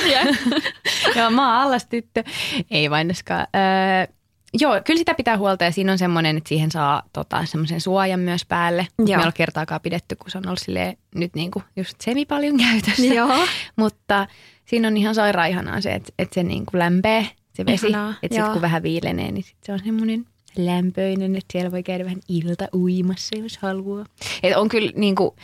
Joo, 1.15 1.29
mä 1.29 1.47
oon 1.53 1.61
allas 1.67 1.85
tyttö. 1.85 2.23
Ei 2.71 2.89
vainoskaan. 2.89 3.47
Öö, 3.55 4.13
joo, 4.53 4.81
kyllä 4.85 4.97
sitä 4.97 5.13
pitää 5.13 5.37
huolta 5.37 5.63
ja 5.63 5.71
siinä 5.71 5.91
on 5.91 5.97
semmoinen, 5.97 6.37
että 6.37 6.49
siihen 6.49 6.71
saa 6.71 7.03
tota, 7.13 7.45
semmoisen 7.45 7.81
suojan 7.81 8.19
myös 8.19 8.45
päälle. 8.45 8.87
Joo. 8.97 9.05
Me 9.05 9.13
ei 9.13 9.25
ole 9.25 9.31
kertaakaan 9.31 9.81
pidetty, 9.81 10.15
kun 10.15 10.31
se 10.31 10.37
on 10.37 10.47
ollut 10.47 10.59
silleen, 10.59 10.97
nyt 11.15 11.35
niinku 11.35 11.63
just 11.75 12.01
semi 12.01 12.25
paljon 12.25 12.57
käytössä. 12.57 13.13
Joo. 13.13 13.47
Mutta 13.75 14.27
siinä 14.67 14.87
on 14.87 14.97
ihan 14.97 15.15
sairaan 15.15 15.49
ihanaa 15.49 15.81
se, 15.81 15.93
että, 15.93 16.13
että 16.19 16.33
se 16.33 16.43
niinku 16.43 16.77
lämpee 16.77 17.27
se 17.53 17.65
vesi. 17.65 17.87
Ihanaa, 17.87 18.13
Että 18.23 18.35
sitten 18.35 18.53
kun 18.53 18.61
vähän 18.61 18.83
viilenee, 18.83 19.31
niin 19.31 19.43
sit 19.43 19.57
se 19.63 19.73
on 19.73 19.79
semmoinen 19.85 20.25
lämpöinen, 20.57 21.35
että 21.35 21.51
siellä 21.51 21.71
voi 21.71 21.83
käydä 21.83 22.03
vähän 22.03 22.21
ilta 22.27 22.67
uimassa, 22.73 23.37
jos 23.37 23.57
haluaa. 23.57 24.05
Et 24.43 24.55
on 24.55 24.69
kyllä 24.69 24.91
niinku, 24.95 25.35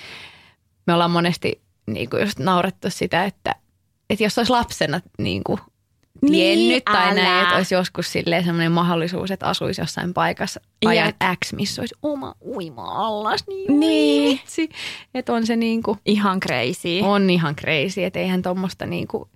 me 0.88 0.94
ollaan 0.94 1.12
monesti 1.12 1.62
niinku 1.86 2.18
just 2.18 2.40
naurettu 2.40 2.90
sitä, 2.90 3.26
että, 3.26 3.56
että 4.10 4.24
jos 4.24 4.38
olisi 4.38 4.52
lapsena 4.52 5.02
niinku 5.18 5.60
Niin, 6.30 6.60
tiennyt 6.60 6.86
tai 6.86 7.04
älä. 7.06 7.14
näin, 7.14 7.44
että 7.44 7.56
olisi 7.56 7.76
joskus 7.76 8.12
silleen 8.12 8.44
semmoinen 8.44 8.72
mahdollisuus, 8.72 9.32
että 9.32 9.46
asuisi 9.46 9.82
jossain 9.82 10.14
paikassa 10.14 10.62
ajan 10.86 11.06
Jep. 11.08 11.16
X, 11.46 11.54
missä 11.54 11.82
olisi 11.82 11.96
oma 12.04 12.36
uima-allas, 12.46 13.44
niin, 13.48 13.80
Niin. 13.80 14.32
vitsi. 14.40 14.70
Että 15.14 15.34
on 15.34 15.46
se 15.46 15.56
niinku, 15.56 15.98
Ihan 16.06 16.40
crazy. 16.40 17.00
on 17.02 17.30
ihan 17.30 17.56
crazy, 17.56 18.04
että 18.04 18.20
eihän 18.20 18.42
tuommoista 18.42 18.86
niinku 18.86 19.30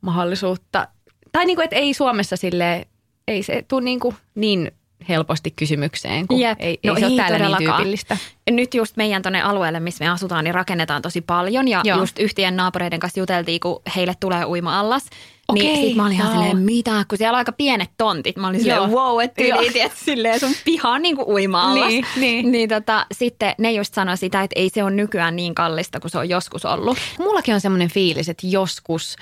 mahdollisuutta, 0.00 0.88
tai 1.32 1.44
niinku, 1.46 1.62
että 1.62 1.76
ei 1.76 1.94
Suomessa 1.94 2.36
sille 2.36 2.86
ei 3.28 3.42
se 3.42 3.64
tule 3.68 3.80
niinku 3.82 4.14
niin 4.34 4.70
helposti 5.08 5.50
kysymykseen, 5.50 6.26
kun 6.28 6.40
Jep. 6.40 6.58
ei, 6.60 6.78
No 6.86 6.94
ei 6.94 7.00
se 7.00 7.06
ole 7.06 7.12
ei 7.12 7.16
täällä 7.16 7.38
niin 7.48 7.56
tyypillistä. 7.58 8.16
Nyt 8.50 8.74
just 8.74 8.96
meidän 8.96 9.22
tuonne 9.22 9.42
alueelle, 9.42 9.80
missä 9.80 10.04
me 10.04 10.08
asutaan, 10.10 10.44
niin 10.44 10.54
rakennetaan 10.54 11.02
tosi 11.02 11.20
paljon. 11.20 11.68
Ja 11.68 11.80
Joo. 11.84 11.98
just 11.98 12.18
yhtiön 12.18 12.56
naapureiden 12.56 13.00
kanssa 13.00 13.20
juteltiin, 13.20 13.60
kun 13.60 13.82
heille 13.96 14.14
tulee 14.20 14.44
uima-allas. 14.44 15.06
Niin 15.52 15.72
Okei, 15.72 15.86
sit 15.86 15.96
mä 15.96 16.02
olin 16.02 16.14
ihan 16.14 16.32
silleen, 16.32 16.58
mitä? 16.58 17.04
Kun 17.08 17.18
siellä 17.18 17.34
on 17.36 17.38
aika 17.38 17.52
pienet 17.52 17.90
tontit. 17.98 18.36
Mä 18.36 18.48
olin 18.48 18.60
silleen, 18.60 18.76
Joo. 18.76 18.86
wow, 18.88 19.20
että 19.20 19.42
tiedät, 19.72 19.92
silleen 19.96 20.40
sun 20.40 20.52
piha 20.64 20.88
on 20.88 21.02
niin 21.02 21.16
kuin 21.16 21.28
uima-allas. 21.28 21.88
Niin, 21.88 22.04
niin. 22.16 22.52
niin 22.52 22.68
tota, 22.68 23.06
sitten 23.12 23.54
ne 23.58 23.72
just 23.72 23.94
sanoi 23.94 24.16
sitä, 24.16 24.42
että 24.42 24.60
ei 24.60 24.68
se 24.68 24.82
ole 24.82 24.90
nykyään 24.90 25.36
niin 25.36 25.54
kallista 25.54 26.00
kuin 26.00 26.10
se 26.10 26.18
on 26.18 26.28
joskus 26.28 26.64
ollut. 26.64 26.98
Mullakin 27.18 27.54
on 27.54 27.60
semmoinen 27.60 27.90
fiilis, 27.90 28.28
että 28.28 28.46
joskus, 28.46 29.16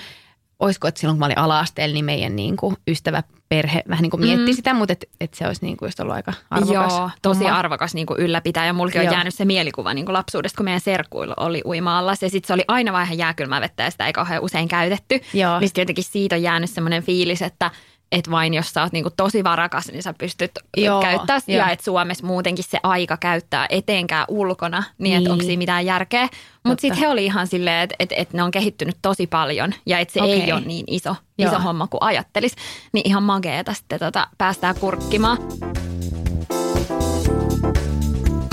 olisiko, 0.61 0.89
että 0.89 1.01
silloin 1.01 1.15
kun 1.15 1.21
mä 1.21 1.27
olin 1.27 1.39
ala-asteella, 1.39 1.95
niin 1.95 2.05
meidän 2.05 2.37
niin 2.37 2.57
kuin 2.57 2.77
ystävä 2.89 3.23
perhe 3.51 3.83
vähän 3.89 4.03
niin 4.03 4.11
kuin 4.11 4.21
mietti 4.21 4.51
mm. 4.51 4.57
sitä, 4.57 4.75
mutta 4.75 4.93
että 4.93 5.07
et 5.21 5.35
se 5.35 5.47
olisi 5.47 5.65
niin 5.65 5.77
kuin 5.77 5.87
just 5.87 6.01
ollut 6.01 6.15
aika 6.15 6.33
arvokas. 6.51 6.93
Joo, 6.93 7.11
tosi 7.23 7.45
homma. 7.45 7.59
arvokas 7.59 7.95
niin 7.95 8.07
kuin 8.07 8.21
ylläpitää 8.21 8.67
ja 8.67 8.73
mulki 8.73 8.99
on 8.99 9.05
Joo. 9.05 9.15
jäänyt 9.15 9.35
se 9.35 9.45
mielikuva 9.45 9.95
niin 9.95 10.05
kuin 10.05 10.13
lapsuudesta, 10.13 10.57
kun 10.57 10.65
meidän 10.65 10.81
serkuilla 10.81 11.35
oli 11.37 11.63
uima-allas. 11.65 12.23
Ja 12.23 12.31
sitten 12.31 12.47
se 12.47 12.55
oli 12.55 12.65
aina 12.69 12.93
vähän 12.93 13.19
jääkylmää 13.19 13.61
vettä 13.61 13.83
ja 13.83 13.91
sitä 13.91 14.07
ei 14.07 14.13
kauhean 14.13 14.43
usein 14.43 14.69
käytetty. 14.69 15.21
Joo. 15.33 15.61
Niin 15.61 15.71
jotenkin 15.77 16.05
siitä 16.05 16.37
on 16.37 16.43
jäänyt 16.43 16.71
semmoinen 16.71 17.03
fiilis, 17.03 17.43
että 17.43 17.71
et 18.13 18.31
vain 18.31 18.55
jos 18.55 18.71
sä 18.71 18.83
oot 18.83 18.93
niinku 18.93 19.11
tosi 19.17 19.45
varakas, 19.45 19.89
niin 19.93 20.03
sä 20.03 20.15
pystyt 20.19 20.51
Joo, 20.77 21.03
käyttää 21.03 21.41
sitä. 21.41 21.71
että 21.71 21.85
Suomessa 21.85 22.27
muutenkin 22.27 22.65
se 22.65 22.79
aika 22.83 23.17
käyttää 23.17 23.67
etenkään 23.71 24.25
ulkona, 24.29 24.83
niin, 24.99 25.17
että 25.17 25.29
Niin. 25.29 25.33
onko 25.33 25.45
siinä 25.45 25.59
mitään 25.59 25.87
järkeä. 25.87 26.29
Mutta 26.65 26.81
sitten 26.83 27.01
he 27.01 27.09
oli 27.09 27.25
ihan 27.25 27.47
silleen, 27.47 27.83
että 27.83 27.95
et, 27.99 28.13
et 28.17 28.33
ne 28.33 28.43
on 28.43 28.51
kehittynyt 28.51 28.97
tosi 29.03 29.27
paljon 29.27 29.75
ja 29.87 29.99
että 29.99 30.15
se 30.15 30.23
Okei. 30.23 30.43
ei 30.43 30.53
ole 30.53 30.61
niin 30.61 30.85
iso, 30.89 31.17
Joo. 31.39 31.49
iso 31.53 31.61
homma 31.61 31.87
kuin 31.87 32.03
ajattelis. 32.03 32.55
Niin 32.93 33.09
ihan 33.09 33.23
mageeta 33.23 33.75
sitten 33.75 33.99
tota, 33.99 34.29
päästään 34.39 34.75
kurkkimaan. 34.81 35.39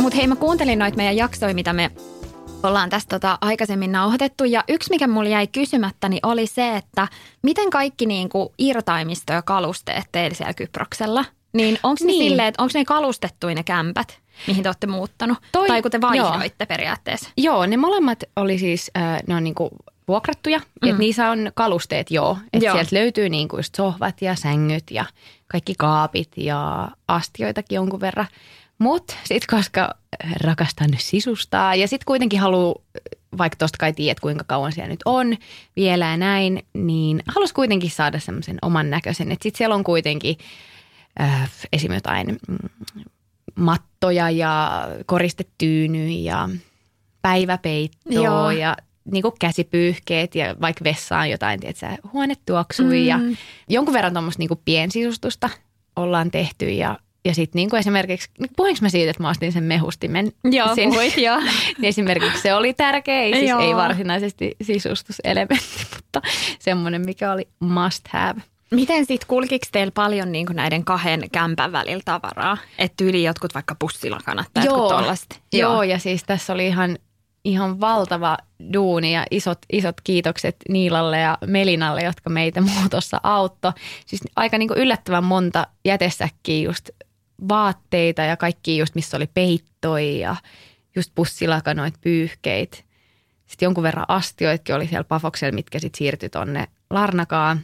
Mutta 0.01 0.17
hei, 0.17 0.27
mä 0.27 0.35
kuuntelin 0.35 0.79
noita 0.79 0.97
meidän 0.97 1.17
jaksoja, 1.17 1.53
mitä 1.53 1.73
me 1.73 1.91
ollaan 2.63 2.89
tästä 2.89 3.19
tota 3.19 3.37
aikaisemmin 3.41 3.91
nauhoitettu. 3.91 4.43
Ja 4.45 4.63
yksi, 4.67 4.89
mikä 4.89 5.07
mulle 5.07 5.29
jäi 5.29 5.47
kysymättä, 5.47 6.09
niin 6.09 6.19
oli 6.25 6.47
se, 6.47 6.75
että 6.75 7.07
miten 7.41 7.69
kaikki 7.69 8.05
niinku 8.05 8.53
irtaimisto 8.57 9.33
ja 9.33 9.41
kalusteet 9.41 10.05
teillä 10.11 10.35
siellä 10.35 10.53
Kyproksella, 10.53 11.25
niin 11.53 11.79
onko 11.83 11.97
ne 12.03 12.07
Niin. 12.07 12.23
silleen, 12.29 12.47
että 12.47 12.63
onko 12.63 12.71
ne 12.73 12.85
kalustettuja 12.85 13.55
ne 13.55 13.63
kämpät, 13.63 14.19
mihin 14.47 14.63
te 14.63 14.69
olette 14.69 14.87
muuttanut? 14.87 15.37
Toi- 15.51 15.67
tai 15.67 15.81
kun 15.81 15.91
te 15.91 15.99
joo. 16.15 16.29
vaihdoitte 16.29 16.65
periaatteessa. 16.65 17.29
Joo, 17.37 17.65
ne 17.65 17.77
molemmat 17.77 18.23
oli 18.35 18.57
siis, 18.57 18.91
äh, 18.97 19.19
ne 19.27 19.35
on 19.35 19.43
niinku 19.43 19.69
vuokrattuja, 20.07 20.57
mm. 20.59 20.89
että 20.89 20.99
niissä 20.99 21.29
on 21.29 21.51
kalusteet 21.55 22.11
joo. 22.11 22.37
Että 22.53 22.65
Joo. 22.65 22.75
sieltä 22.75 22.95
löytyy 22.95 23.29
niinku 23.29 23.57
just 23.57 23.75
sohvat 23.75 24.21
ja 24.21 24.35
sängyt 24.35 24.91
ja 24.91 25.05
kaikki 25.47 25.73
kaapit 25.77 26.31
ja 26.37 26.87
astioitakin 27.07 27.75
jonkun 27.75 28.01
verran. 28.01 28.27
Mutta 28.79 29.13
sitten 29.23 29.57
koska 29.57 29.95
rakastan 30.43 30.89
sisustaa 30.97 31.75
ja 31.75 31.87
sitten 31.87 32.05
kuitenkin 32.05 32.39
haluaa, 32.39 32.75
vaikka 33.37 33.55
tosta 33.55 33.77
kai 33.79 33.93
tiedät 33.93 34.19
kuinka 34.19 34.43
kauan 34.47 34.71
siellä 34.71 34.89
nyt 34.89 34.99
on 35.05 35.37
vielä 35.75 36.05
ja 36.05 36.17
näin, 36.17 36.63
niin 36.73 37.23
halus 37.27 37.53
kuitenkin 37.53 37.91
saada 37.91 38.19
semmoisen 38.19 38.57
oman 38.61 38.89
näköisen. 38.89 39.31
Että 39.31 39.43
sitten 39.43 39.57
siellä 39.57 39.75
on 39.75 39.83
kuitenkin 39.83 40.37
äh, 41.21 41.51
esim. 41.73 41.93
jotain 41.93 42.37
mm, 42.47 42.57
mattoja 43.55 44.29
ja 44.29 44.83
koristetyynyjä 45.05 46.31
ja 46.31 46.49
päiväpeittoa 47.21 48.23
Joo. 48.23 48.51
ja 48.51 48.77
niin 49.11 49.21
kuin 49.21 49.33
käsipyyhkeet 49.39 50.35
ja 50.35 50.55
vaikka 50.61 50.83
vessaan 50.83 51.29
jotain, 51.29 51.59
tiedätkö, 51.59 52.07
huonetuoksui 52.13 52.99
mm. 52.99 53.05
ja 53.05 53.19
jonkun 53.69 53.93
verran 53.93 54.13
tuommoista 54.13 54.39
niin 54.39 54.61
piensisustusta 54.65 55.49
ollaan 55.95 56.31
tehty 56.31 56.69
ja 56.69 56.99
ja 57.25 57.35
sitten 57.35 57.59
niin 57.59 57.69
kuin 57.69 57.79
esimerkiksi, 57.79 58.29
puhuinko 58.57 58.79
mä 58.81 58.89
siitä, 58.89 59.11
että 59.11 59.23
mä 59.23 59.29
ostin 59.29 59.51
sen 59.51 59.63
mehustimen? 59.63 60.31
Joo, 60.43 60.75
sinne? 60.75 60.95
puhuit, 60.95 61.17
joo. 61.17 61.39
niin 61.77 61.89
esimerkiksi 61.89 62.41
se 62.41 62.53
oli 62.53 62.73
tärkeä, 62.73 63.21
ei, 63.21 63.33
siis 63.33 63.49
Joo. 63.49 63.59
ei 63.59 63.75
varsinaisesti 63.75 64.55
sisustuselementti, 64.61 65.85
mutta 65.95 66.21
semmoinen, 66.59 67.01
mikä 67.05 67.31
oli 67.31 67.47
must 67.59 68.07
have. 68.07 68.41
Miten 68.71 69.05
sitten 69.05 69.27
kulkiko 69.27 69.65
teillä 69.71 69.91
paljon 69.91 70.31
niin 70.31 70.47
näiden 70.53 70.85
kahden 70.85 71.29
kämpän 71.31 71.71
välillä 71.71 72.01
tavaraa? 72.05 72.57
Että 72.77 73.03
yli 73.03 73.23
jotkut 73.23 73.53
vaikka 73.53 73.75
pussilakanat 73.79 74.47
tai 74.53 74.65
jotkut 74.65 74.87
tollaista? 74.87 75.35
Joo. 75.53 75.73
Joo, 75.73 75.83
ja 75.83 75.99
siis 75.99 76.23
tässä 76.23 76.53
oli 76.53 76.67
ihan, 76.67 76.97
ihan 77.43 77.79
valtava 77.79 78.37
duuni 78.73 79.13
ja 79.13 79.25
isot, 79.31 79.59
isot 79.71 80.01
kiitokset 80.03 80.55
Niilalle 80.69 81.19
ja 81.19 81.37
Melinalle, 81.45 82.01
jotka 82.01 82.29
meitä 82.29 82.61
muutossa 82.75 83.19
auttoi. 83.23 83.71
Siis 84.05 84.21
aika 84.35 84.57
niin 84.57 84.69
yllättävän 84.75 85.23
monta 85.23 85.67
jätesäkkiä 85.85 86.65
just 86.65 86.89
vaatteita 87.49 88.21
ja 88.21 88.37
kaikki 88.37 88.77
just, 88.77 88.95
missä 88.95 89.17
oli 89.17 89.27
peittoi 89.33 90.19
ja 90.19 90.35
just 90.95 91.11
pussilakanoit, 91.15 91.93
pyyhkeit. 92.01 92.85
Sitten 93.45 93.65
jonkun 93.65 93.83
verran 93.83 94.05
astioitkin 94.07 94.75
oli 94.75 94.87
siellä 94.87 95.03
Pafoksella, 95.03 95.55
mitkä 95.55 95.79
sitten 95.79 95.97
siirtyi 95.97 96.29
tonne 96.29 96.67
Larnakaan. 96.89 97.59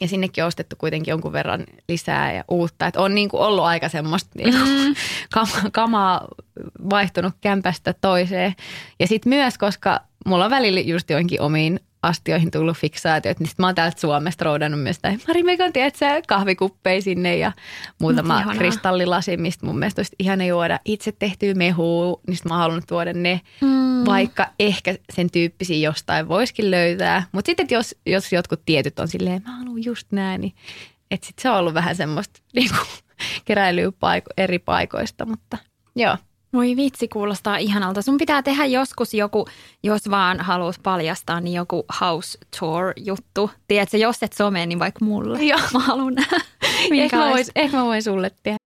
Ja 0.00 0.08
sinnekin 0.08 0.44
on 0.44 0.48
ostettu 0.48 0.76
kuitenkin 0.76 1.12
jonkun 1.12 1.32
verran 1.32 1.64
lisää 1.88 2.32
ja 2.32 2.44
uutta. 2.48 2.86
Että 2.86 3.00
on 3.00 3.14
niin 3.14 3.28
kuin 3.28 3.40
ollut 3.40 3.64
aika 3.64 3.88
semmoista 3.88 4.30
niin 4.34 4.54
kuin 4.54 4.96
kam- 5.38 5.70
kamaa 5.72 6.28
vaihtunut 6.90 7.34
kämpästä 7.40 7.94
toiseen. 8.00 8.54
Ja 9.00 9.06
sitten 9.06 9.30
myös, 9.30 9.58
koska 9.58 10.00
mulla 10.26 10.44
on 10.44 10.50
välillä 10.50 10.80
just 10.80 11.10
joinkin 11.10 11.40
omiin 11.40 11.80
astioihin 12.06 12.50
tullut 12.50 12.76
fiksaatiot, 12.76 13.40
niin 13.40 13.48
sit 13.48 13.58
mä 13.58 13.66
oon 13.66 13.74
täältä 13.74 14.00
Suomesta 14.00 14.44
roudannut 14.44 14.82
myös 14.82 14.98
tai 14.98 15.16
Mari 15.28 15.42
Megan, 15.42 15.72
tiedätkö, 15.72 16.22
kahvikuppeja 16.28 17.02
sinne 17.02 17.36
ja 17.36 17.52
muutama 18.00 18.38
Ihanaa. 18.38 18.54
kristallilasi, 18.54 19.36
mistä 19.36 19.66
mun 19.66 19.78
mielestä 19.78 19.98
olisi 20.00 20.16
ihana 20.18 20.44
juoda 20.44 20.80
itse 20.84 21.12
tehtyä 21.12 21.54
mehua, 21.54 22.20
niin 22.26 22.38
mä 22.48 22.54
oon 22.54 22.60
halunnut 22.60 22.86
tuoda 22.88 23.12
ne, 23.12 23.40
mm. 23.60 24.04
vaikka 24.06 24.46
ehkä 24.58 24.94
sen 25.12 25.30
tyyppisiä 25.30 25.88
jostain 25.88 26.28
voisikin 26.28 26.70
löytää. 26.70 27.22
Mutta 27.32 27.48
sitten, 27.48 27.66
jos, 27.70 27.94
jos 28.06 28.32
jotkut 28.32 28.60
tietyt 28.66 28.98
on 28.98 29.08
silleen, 29.08 29.42
mä 29.46 29.58
haluan 29.58 29.84
just 29.84 30.12
näin, 30.12 30.40
niin 30.40 30.52
että 31.10 31.26
sit 31.26 31.38
se 31.38 31.50
on 31.50 31.56
ollut 31.56 31.74
vähän 31.74 31.96
semmoista 31.96 32.40
niinku, 32.54 32.76
keräilyä 33.44 33.90
paiko- 33.90 34.34
eri 34.36 34.58
paikoista, 34.58 35.26
mutta 35.26 35.58
joo. 35.96 36.16
Voi 36.52 36.76
vitsi, 36.76 37.08
kuulostaa 37.08 37.56
ihanalta. 37.56 38.02
Sun 38.02 38.18
pitää 38.18 38.42
tehdä 38.42 38.64
joskus 38.64 39.14
joku, 39.14 39.46
jos 39.82 40.10
vaan 40.10 40.40
haluat 40.40 40.76
paljastaa, 40.82 41.40
niin 41.40 41.54
joku 41.54 41.84
house 42.00 42.38
tour 42.60 42.92
juttu. 42.96 43.50
Tiedätkö, 43.68 43.96
jos 43.96 44.22
et 44.22 44.32
some, 44.32 44.66
niin 44.66 44.78
vaikka 44.78 45.04
mulle. 45.04 45.42
Joo. 45.42 45.60
Mä 45.72 45.78
haluan. 45.78 46.14
Ehkä 46.92 47.16
mä, 47.16 47.30
ehkä 47.56 47.76
mä 47.76 47.84
voin 47.84 48.02
sulle 48.02 48.30
tehdä. 48.42 48.65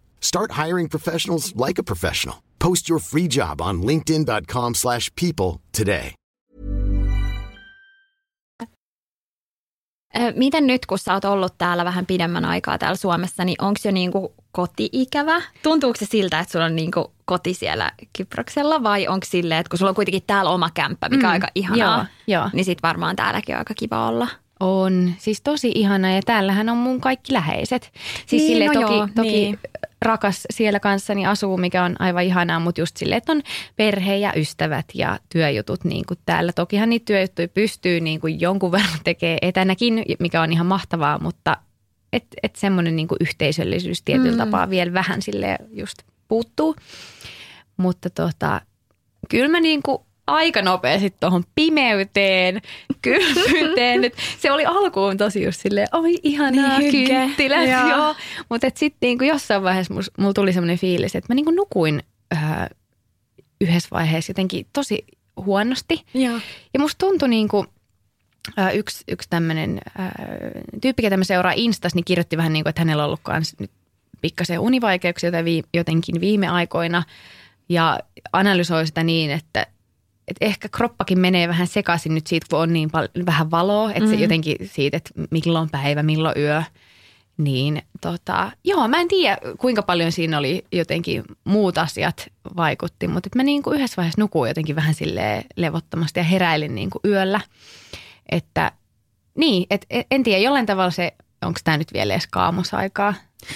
Start 0.23 0.51
hiring 0.65 0.89
professionals 0.89 1.55
like 1.55 1.79
a 1.79 1.83
professional. 1.83 2.39
Post 2.63 2.89
your 2.89 3.01
free 3.01 3.27
job 3.37 3.61
on 3.61 3.87
linkedin.com/people 3.87 4.73
slash 4.73 5.11
people 5.21 5.59
today. 5.77 6.11
Miten 10.35 10.67
nyt, 10.67 10.85
kun 10.85 10.99
sä 10.99 11.13
oot 11.13 11.25
ollut 11.25 11.57
täällä 11.57 11.85
vähän 11.85 12.05
pidemmän 12.05 12.45
aikaa 12.45 12.77
täällä 12.77 12.95
Suomessa, 12.95 13.45
niin 13.45 13.55
onko 13.61 13.79
jo 13.85 13.91
niinku 13.91 14.33
koti-ikävä? 14.51 15.41
Tuntuuko 15.63 15.97
se 15.99 16.05
siltä, 16.05 16.39
että 16.39 16.51
sulla 16.51 16.65
on 16.65 16.75
niinku 16.75 17.11
koti 17.25 17.53
siellä 17.53 17.91
Kyproksella 18.17 18.83
vai 18.83 19.07
onko 19.07 19.25
silleen, 19.29 19.59
että 19.59 19.69
kun 19.69 19.79
sulla 19.79 19.89
on 19.89 19.95
kuitenkin 19.95 20.23
täällä 20.27 20.51
oma 20.51 20.69
kämppä, 20.73 21.09
mikä 21.09 21.27
on 21.27 21.33
aika 21.33 21.47
ihanaa, 21.55 22.05
joo, 22.27 22.39
joo. 22.39 22.49
niin 22.53 22.65
sit 22.65 22.83
varmaan 22.83 23.15
täälläkin 23.15 23.55
on 23.55 23.59
aika 23.59 23.73
kiva 23.73 24.07
olla. 24.07 24.27
On, 24.59 25.13
siis 25.17 25.41
tosi 25.41 25.71
ihana 25.75 26.11
ja 26.11 26.21
täällähän 26.25 26.69
on 26.69 26.77
mun 26.77 27.01
kaikki 27.01 27.33
läheiset. 27.33 27.91
Siis 28.25 28.41
Niin, 28.41 28.51
sille 28.51 28.65
no 28.65 28.73
toki, 28.73 28.93
joo, 28.93 29.07
toki 29.15 29.29
niin. 29.29 29.59
Rakas 30.01 30.43
siellä 30.53 30.79
kanssani 30.79 31.25
asuu, 31.25 31.57
mikä 31.57 31.83
on 31.83 31.95
aivan 31.99 32.23
ihanaa, 32.23 32.59
mutta 32.59 32.81
just 32.81 32.97
silleen, 32.97 33.17
että 33.17 33.31
on 33.31 33.41
perhe 33.75 34.15
ja 34.15 34.33
ystävät 34.35 34.85
ja 34.93 35.19
työjutut 35.29 35.83
niin 35.83 36.05
kuin 36.07 36.19
täällä. 36.25 36.53
Tokihan 36.53 36.89
niitä 36.89 37.05
työjuttuja 37.05 37.47
pystyy 37.47 37.99
niin 37.99 38.21
kuin 38.21 38.41
jonkun 38.41 38.71
verran 38.71 38.99
tekee 39.03 39.37
etänäkin, 39.41 40.03
mikä 40.19 40.41
on 40.41 40.53
ihan 40.53 40.65
mahtavaa, 40.65 41.19
mutta 41.19 41.57
et, 42.13 42.25
et 42.43 42.55
semmoinen 42.55 42.95
niin 42.95 43.07
yhteisöllisyys 43.19 44.01
tietyllä 44.01 44.31
mm. 44.31 44.37
tapaa 44.37 44.69
vielä 44.69 44.93
vähän 44.93 45.21
sille 45.21 45.57
just 45.71 45.97
puuttuu. 46.27 46.75
Mutta 47.77 48.09
tota, 48.09 48.61
kyllä 49.29 49.47
mä 49.47 49.59
niin 49.59 49.83
kuin 49.83 49.97
aika 50.27 50.61
nopeasti 50.61 51.13
tuohon 51.19 51.43
pimeyteen, 51.55 52.61
kylmyyteen. 53.01 54.03
Et 54.03 54.13
se 54.39 54.51
oli 54.51 54.65
alkuun 54.65 55.17
tosi 55.17 55.43
just 55.43 55.61
silleen, 55.61 55.87
oi 55.91 56.15
ihanaa, 56.23 56.79
Niin 56.79 57.07
kynttilät. 57.07 57.69
Joo. 57.69 57.89
Joo. 57.89 58.15
Mutta 58.49 58.67
sitten 58.75 59.07
niinku 59.07 59.23
jossain 59.23 59.63
vaiheessa 59.63 59.93
mulla 59.93 60.33
tuli 60.33 60.53
semmoinen 60.53 60.77
fiilis, 60.77 61.15
että 61.15 61.33
mä 61.33 61.35
niinku 61.35 61.51
nukuin 61.51 62.03
äh, 62.33 62.69
yhdessä 63.61 63.89
vaiheessa 63.91 64.29
jotenkin 64.29 64.65
tosi 64.73 65.05
huonosti. 65.45 66.05
Joo. 66.13 66.39
Ja 66.73 66.79
musta 66.79 67.05
tuntui 67.05 67.29
niin 67.29 67.47
kuin, 67.47 67.67
äh, 68.59 68.75
yksi, 68.75 69.03
yksi 69.07 69.29
tämmöinen 69.29 69.81
äh, 69.99 70.11
tyyppi, 70.81 71.01
ketä 71.03 71.17
mä 71.17 71.23
seuraan 71.23 71.57
Instas, 71.57 71.95
niin 71.95 72.05
kirjoitti 72.05 72.37
vähän 72.37 72.53
niin 72.53 72.63
kuin, 72.63 72.69
että 72.69 72.81
hänellä 72.81 73.03
on 73.03 73.07
ollut 73.07 73.19
kans 73.23 73.55
nyt 73.59 73.71
pikkasen 74.21 74.59
univaikeuksia 74.59 75.31
jotenkin 75.73 76.21
viime 76.21 76.47
aikoina. 76.47 77.03
Ja 77.69 77.99
analysoi 78.33 78.87
sitä 78.87 79.03
niin, 79.03 79.31
että, 79.31 79.67
että 80.31 80.45
ehkä 80.45 80.69
kroppakin 80.69 81.19
menee 81.19 81.47
vähän 81.47 81.67
sekaisin 81.67 82.15
nyt 82.15 82.27
siitä, 82.27 82.47
kun 82.49 82.59
on 82.59 82.73
niin 82.73 82.91
pal- 82.91 83.25
vähän 83.25 83.51
valoa. 83.51 83.91
Että 83.91 84.09
se 84.09 84.15
jotenkin 84.15 84.55
siitä, 84.65 84.97
että 84.97 85.09
milloin 85.31 85.69
päivä, 85.69 86.03
milloin 86.03 86.37
yö. 86.37 86.63
Niin 87.37 87.81
tota, 88.01 88.51
joo, 88.63 88.87
mä 88.87 89.01
en 89.01 89.07
tiedä 89.07 89.37
kuinka 89.57 89.81
paljon 89.81 90.11
siinä 90.11 90.37
oli 90.37 90.65
jotenkin 90.71 91.23
muut 91.43 91.77
asiat 91.77 92.27
vaikutti, 92.57 93.07
mutta 93.07 93.27
et 93.27 93.35
mä 93.35 93.43
niin 93.43 93.63
kuin 93.63 93.75
yhdessä 93.77 93.97
vaiheessa 93.97 94.21
nukuin 94.21 94.49
jotenkin 94.49 94.75
vähän 94.75 94.93
silleen 94.93 95.43
levottomasti 95.55 96.19
ja 96.19 96.23
heräilin 96.23 96.75
niin 96.75 96.89
kuin 96.89 97.01
yöllä. 97.05 97.41
Että 98.31 98.71
niin, 99.37 99.65
et, 99.69 99.85
en 100.11 100.23
tiedä, 100.23 100.39
jollain 100.41 100.65
tavalla 100.65 100.91
se, 100.91 101.13
onko 101.41 101.59
tämä 101.63 101.77
nyt 101.77 101.93
vielä 101.93 102.13
edes 102.13 102.27
kaamosaikaa? 102.27 103.13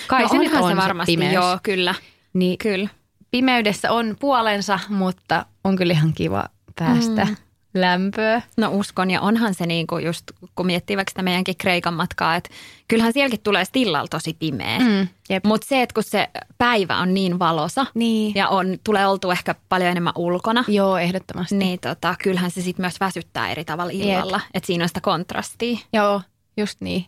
Kai 0.07 0.21
no 0.21 0.29
se 0.29 0.37
nyt 0.37 0.53
on 0.53 0.69
se 0.69 0.75
varmasti, 0.75 1.11
pimeys. 1.11 1.33
joo, 1.33 1.59
kyllä. 1.63 1.95
Niin 2.33 2.57
Kyllä. 2.57 2.89
pimeydessä 3.31 3.91
on 3.91 4.15
puolensa, 4.19 4.79
mutta 4.89 5.45
on 5.63 5.75
kyllä 5.75 5.93
ihan 5.93 6.13
kiva 6.13 6.45
päästä 6.79 7.25
mm. 7.25 7.35
lämpöä. 7.73 8.41
No 8.57 8.69
uskon, 8.71 9.11
ja 9.11 9.21
onhan 9.21 9.53
se 9.53 9.65
niin 9.65 9.87
kuin 9.87 10.05
just, 10.05 10.23
kun 10.55 10.65
miettii 10.65 10.97
vaikka 10.97 11.11
sitä 11.11 11.21
meidänkin 11.21 11.57
Kreikan 11.57 11.93
matkaa, 11.93 12.35
että 12.35 12.49
kyllähän 12.87 13.13
sielläkin 13.13 13.41
tulee 13.41 13.65
stillalla 13.65 14.07
tosi 14.07 14.33
pimeä. 14.39 14.79
Mm. 14.79 15.07
Mutta 15.43 15.67
se, 15.67 15.81
että 15.81 15.93
kun 15.93 16.03
se 16.03 16.27
päivä 16.57 16.97
on 16.97 17.13
niin 17.13 17.39
valosa 17.39 17.85
Niin. 17.93 18.35
ja 18.35 18.47
on, 18.47 18.77
tulee 18.83 19.07
oltu 19.07 19.31
ehkä 19.31 19.55
paljon 19.69 19.91
enemmän 19.91 20.13
ulkona, 20.15 20.63
Joo, 20.67 20.97
ehdottomasti. 20.97 21.55
niin 21.55 21.79
tota, 21.79 22.15
kyllähän 22.23 22.51
se 22.51 22.61
sitten 22.61 22.83
myös 22.83 22.99
väsyttää 22.99 23.51
eri 23.51 23.65
tavalla 23.65 23.91
illalla. 23.91 24.41
Että 24.53 24.67
siinä 24.67 24.83
on 24.83 24.87
sitä 24.87 25.01
kontrastia. 25.01 25.77
Joo, 25.93 26.21
just 26.57 26.81
niin. 26.81 27.05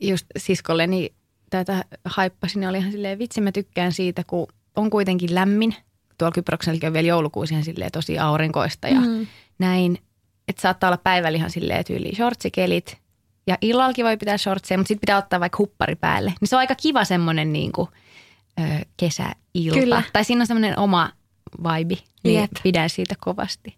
Just 0.00 0.26
siskolleni 0.36 1.12
tätä 1.50 1.84
haippasin 2.04 2.62
ja 2.62 2.68
oli 2.68 2.78
ihan 2.78 2.92
silleen, 2.92 3.18
vitsi 3.18 3.40
mä 3.40 3.52
tykkään 3.52 3.92
siitä, 3.92 4.24
kun 4.26 4.46
on 4.76 4.90
kuitenkin 4.90 5.34
lämmin. 5.34 5.74
Tuolla 6.18 6.32
Kyproksellakin 6.32 6.86
on 6.86 6.92
vielä 6.92 7.08
joulukuusi 7.08 7.62
silleen 7.62 7.92
tosi 7.92 8.18
aurinkoista 8.18 8.88
ja 8.88 9.00
mm. 9.00 9.26
näin. 9.58 9.98
Että 10.48 10.62
saattaa 10.62 10.88
olla 10.88 11.00
päivällä 11.04 11.36
ihan 11.36 11.50
silleen 11.50 11.84
tyyli 11.84 12.12
shortsikelit. 12.14 12.98
Ja 13.46 13.58
illallakin 13.60 14.04
voi 14.04 14.16
pitää 14.16 14.38
shortseja, 14.38 14.78
mutta 14.78 14.88
sitten 14.88 15.00
pitää 15.00 15.18
ottaa 15.18 15.40
vaikka 15.40 15.58
huppari 15.58 15.96
päälle. 15.96 16.32
Niin 16.40 16.48
se 16.48 16.56
on 16.56 16.60
aika 16.60 16.74
kiva 16.74 17.04
semmoinen 17.04 17.52
niin 17.52 17.72
kuin, 17.72 17.88
ö, 18.60 18.84
kesäilta. 18.96 19.36
Kyllä. 19.74 20.02
Tai 20.12 20.24
siinä 20.24 20.40
on 20.40 20.46
semmoinen 20.46 20.78
oma 20.78 21.12
vibe, 21.58 21.96
niin 22.24 22.40
Jep. 22.40 22.50
pidän 22.62 22.90
siitä 22.90 23.14
kovasti. 23.20 23.76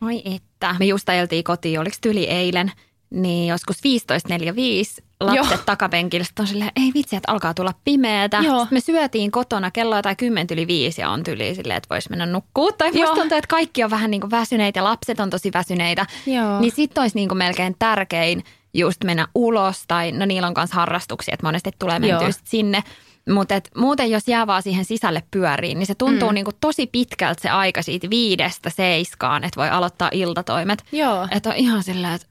Oi 0.00 0.22
että. 0.24 0.76
Me 0.78 0.84
just 0.84 1.08
ajeltiin 1.08 1.44
kotiin, 1.44 1.80
oliko 1.80 1.96
tyli 2.00 2.24
eilen, 2.24 2.72
niin 3.10 3.48
joskus 3.48 3.76
15.45 3.76 5.04
lapset 5.20 5.60
Joo. 5.68 6.24
on 6.38 6.46
silleen, 6.46 6.72
ei 6.76 6.90
vitsi, 6.94 7.16
että 7.16 7.32
alkaa 7.32 7.54
tulla 7.54 7.74
pimeätä. 7.84 8.40
Joo. 8.42 8.58
Sitten 8.58 8.76
me 8.76 8.80
syötiin 8.80 9.30
kotona 9.30 9.70
kello 9.70 9.96
jotain 9.96 10.16
10 10.16 10.46
yli 10.52 10.66
5 10.66 11.00
ja 11.00 11.10
on 11.10 11.24
tyli 11.24 11.54
silleen, 11.54 11.76
että 11.76 11.94
voisi 11.94 12.10
mennä 12.10 12.26
nukkuu. 12.26 12.72
Tai 12.72 12.92
musta 12.92 13.14
tuntuu, 13.14 13.38
että 13.38 13.48
kaikki 13.48 13.84
on 13.84 13.90
vähän 13.90 14.10
niin 14.10 14.20
kuin 14.20 14.30
väsyneitä 14.30 14.78
ja 14.78 14.84
lapset 14.84 15.20
on 15.20 15.30
tosi 15.30 15.50
väsyneitä. 15.54 16.06
Joo. 16.26 16.60
Niin 16.60 16.72
sitten 16.72 17.02
olisi 17.02 17.16
niin 17.16 17.28
kuin 17.28 17.38
melkein 17.38 17.76
tärkein 17.78 18.44
just 18.74 19.04
mennä 19.04 19.28
ulos 19.34 19.84
tai 19.88 20.12
no 20.12 20.26
niillä 20.26 20.48
on 20.48 20.54
kanssa 20.54 20.76
harrastuksia, 20.76 21.34
että 21.34 21.46
monesti 21.46 21.70
tulee 21.78 21.98
mentyä 21.98 22.30
sinne. 22.44 22.82
Mutta 23.28 23.54
et 23.54 23.70
muuten 23.76 24.10
jos 24.10 24.28
jää 24.28 24.46
vaan 24.46 24.62
siihen 24.62 24.84
sisälle 24.84 25.22
pyöriin, 25.30 25.78
niin 25.78 25.86
se 25.86 25.94
tuntuu 25.94 26.28
mm. 26.28 26.34
niinku 26.34 26.50
tosi 26.60 26.86
pitkältä 26.86 27.42
se 27.42 27.48
aika 27.48 27.82
siitä 27.82 28.10
viidestä 28.10 28.70
seiskaan, 28.70 29.44
että 29.44 29.60
voi 29.60 29.68
aloittaa 29.68 30.08
iltatoimet. 30.12 30.84
Joo. 30.92 31.28
Että 31.30 31.50
on 31.50 31.56
ihan 31.56 31.82
silleen, 31.82 32.12
että 32.12 32.28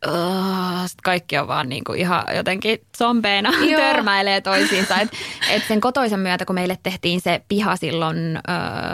sit 0.87 1.01
kaikki 1.01 1.37
on 1.37 1.47
vaan 1.47 1.69
niinku 1.69 1.93
ihan 1.93 2.23
jotenkin 2.35 2.81
zombeina 2.97 3.49
Joo. 3.71 3.81
törmäilee 3.81 4.41
toisiinsa. 4.41 4.99
Että 4.99 5.17
et 5.55 5.63
sen 5.67 5.81
kotoisen 5.81 6.19
myötä, 6.19 6.45
kun 6.45 6.55
meille 6.55 6.77
tehtiin 6.83 7.21
se 7.21 7.41
piha 7.47 7.75
silloin 7.75 8.17
ö, 8.37 8.41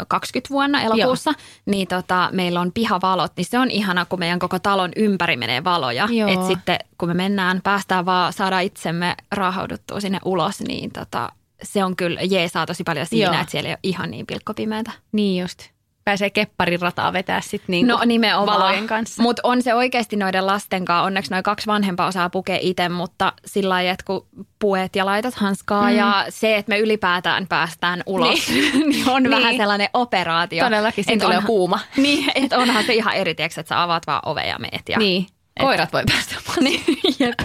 20 0.08 0.54
vuonna 0.54 0.82
elokuussa, 0.82 1.30
Joo. 1.30 1.46
niin 1.66 1.88
tota, 1.88 2.30
meillä 2.32 2.62
on 2.62 2.72
pihavalot, 2.72 3.32
niin 3.38 3.46
se 3.46 3.60
on 3.60 3.72
ihana, 3.72 4.06
kun 4.06 4.20
meidän 4.20 4.40
koko 4.40 4.60
talon 4.60 4.92
ympäri 4.96 5.38
menee 5.38 5.64
valoja. 5.64 6.08
Että 6.34 6.48
sitten 6.48 6.80
kun 6.98 7.10
me 7.10 7.14
mennään, 7.14 7.62
päästään 7.64 8.06
vaan 8.06 8.34
saada 8.34 8.60
itsemme 8.60 9.16
raahauduttua 9.32 10.00
sinne 10.00 10.20
ulos, 10.26 10.62
niin 10.62 10.92
tota, 10.92 11.30
se 11.64 11.84
on 11.84 11.96
kyllä 11.96 12.20
jeesaa 12.22 12.66
tosi 12.66 12.84
paljon 12.84 13.06
siinä, 13.06 13.32
Joo. 13.32 13.42
että 13.42 13.52
siellä 13.52 13.68
ei 13.68 13.74
ole 13.74 13.80
ihan 13.84 14.12
niin 14.12 14.26
pilkkopimeätä. 14.28 14.92
Niin 15.12 15.42
just. 15.42 15.60
Pääsee 16.06 16.30
kepparin 16.30 16.82
rataa 16.82 17.14
vetää 17.14 17.42
sitten 17.42 17.64
niinku 17.68 17.92
no 17.98 18.00
nimenomaan. 18.06 18.60
valojen 18.60 18.88
kanssa. 18.88 19.22
Mutta 19.24 19.42
on 19.46 19.62
se 19.62 19.74
oikeasti 19.74 20.16
noiden 20.16 20.48
lasten 20.48 20.86
kanssa. 20.86 21.04
Onneksi 21.04 21.32
noin 21.32 21.44
kaksi 21.44 21.68
vanhempaa 21.68 22.08
osaa 22.08 22.30
pukea 22.30 22.58
itse, 22.62 22.90
mutta 22.90 23.34
sillä 23.46 23.70
lailla, 23.70 23.92
että 23.92 24.04
kun 24.08 24.28
puet 24.60 24.96
ja 24.96 25.06
laitat 25.06 25.34
hanskaa 25.36 25.90
mm. 25.90 25.96
ja 25.98 26.26
se, 26.30 26.58
että 26.58 26.70
me 26.70 26.80
ylipäätään 26.80 27.48
päästään 27.48 28.04
ulos, 28.06 28.50
niin, 28.50 28.74
niin 28.90 29.10
on 29.10 29.24
Niin. 29.24 29.32
vähän 29.32 29.56
sellainen 29.58 29.90
operaatio. 29.94 30.64
Todellakin, 30.66 31.04
siinä 31.04 31.14
Et 31.16 31.22
tulee 31.22 31.38
onhan- 31.38 31.48
kuuma. 31.48 31.80
Niin, 31.98 32.32
että 32.36 32.58
onhan 32.58 32.84
se 32.84 32.94
ihan 32.94 33.14
eri, 33.16 33.36
tiiäks, 33.36 33.58
että 33.58 33.70
sä 33.70 33.84
avaat 33.84 34.08
vaan 34.08 34.22
ove 34.26 34.42
ja 34.42 34.58
meet. 34.60 34.90
Ja, 34.90 34.98
Niin. 35.00 35.26
Koirat 35.60 35.94
voi 35.94 36.04
päästä 36.12 36.36
niin 36.62 36.82
jep. 37.20 37.40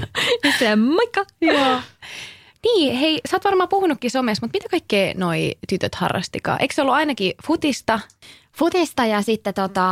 Ja 0.45 0.53
se 0.59 0.77
moikka. 0.77 1.25
Joo. 1.41 1.81
Niin, 2.75 2.97
hei, 2.97 3.21
sä 3.31 3.37
oot 3.37 3.45
varmaan 3.45 3.69
puhunutkin 3.69 4.11
somessa, 4.11 4.47
mutta 4.47 4.57
mitä 4.59 4.69
kaikkea 4.69 5.15
noi 5.17 5.55
tytöt 5.69 5.95
harrastikaan? 5.95 6.61
Eikö 6.61 6.75
se 6.75 6.83
ollut 6.83 6.95
ainakin 6.95 7.33
futista? 7.47 8.01
Futista 8.57 9.05
ja 9.05 9.23
sitten 9.23 9.55
tota, 9.55 9.89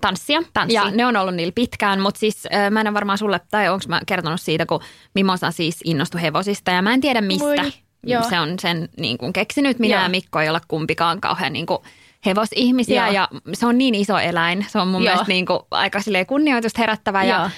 tanssia. 0.00 0.42
Tanssia. 0.52 0.84
Ja 0.84 0.90
ne 0.90 1.06
on 1.06 1.16
ollut 1.16 1.34
niillä 1.34 1.52
pitkään, 1.54 2.00
mutta 2.00 2.18
siis 2.20 2.46
äh, 2.54 2.70
mä 2.70 2.80
en 2.80 2.86
ole 2.86 2.94
varmaan 2.94 3.18
sulle, 3.18 3.40
tai 3.50 3.68
onko 3.68 3.84
mä 3.88 4.00
kertonut 4.06 4.40
siitä, 4.40 4.66
kun 4.66 4.80
Mimosa 5.14 5.50
siis 5.50 5.80
innostui 5.84 6.22
hevosista 6.22 6.70
ja 6.70 6.82
mä 6.82 6.94
en 6.94 7.00
tiedä 7.00 7.20
mistä. 7.20 7.44
Voi, 7.44 7.72
joo. 8.06 8.22
Se 8.28 8.40
on 8.40 8.58
sen 8.58 8.88
niin 8.96 9.18
kuin 9.18 9.32
keksinyt. 9.32 9.78
Minä 9.78 9.94
Joo. 9.94 10.02
ja 10.02 10.08
Mikko 10.08 10.40
ei 10.40 10.48
olla 10.48 10.60
kumpikaan 10.68 11.20
kauhean 11.20 11.52
niin 11.52 11.66
kuin 11.66 11.78
hevosihmisiä 12.26 13.06
Joo. 13.06 13.14
ja 13.14 13.28
se 13.52 13.66
on 13.66 13.78
niin 13.78 13.94
iso 13.94 14.18
eläin. 14.18 14.66
Se 14.68 14.78
on 14.78 14.88
mun 14.88 15.02
Joo. 15.02 15.12
mielestä 15.12 15.32
niin 15.32 15.46
kuin 15.46 15.60
aika 15.70 15.98
kunnioitusta 16.26 16.80
herättävä 16.80 17.24
Joo. 17.24 17.38
ja 17.38 17.50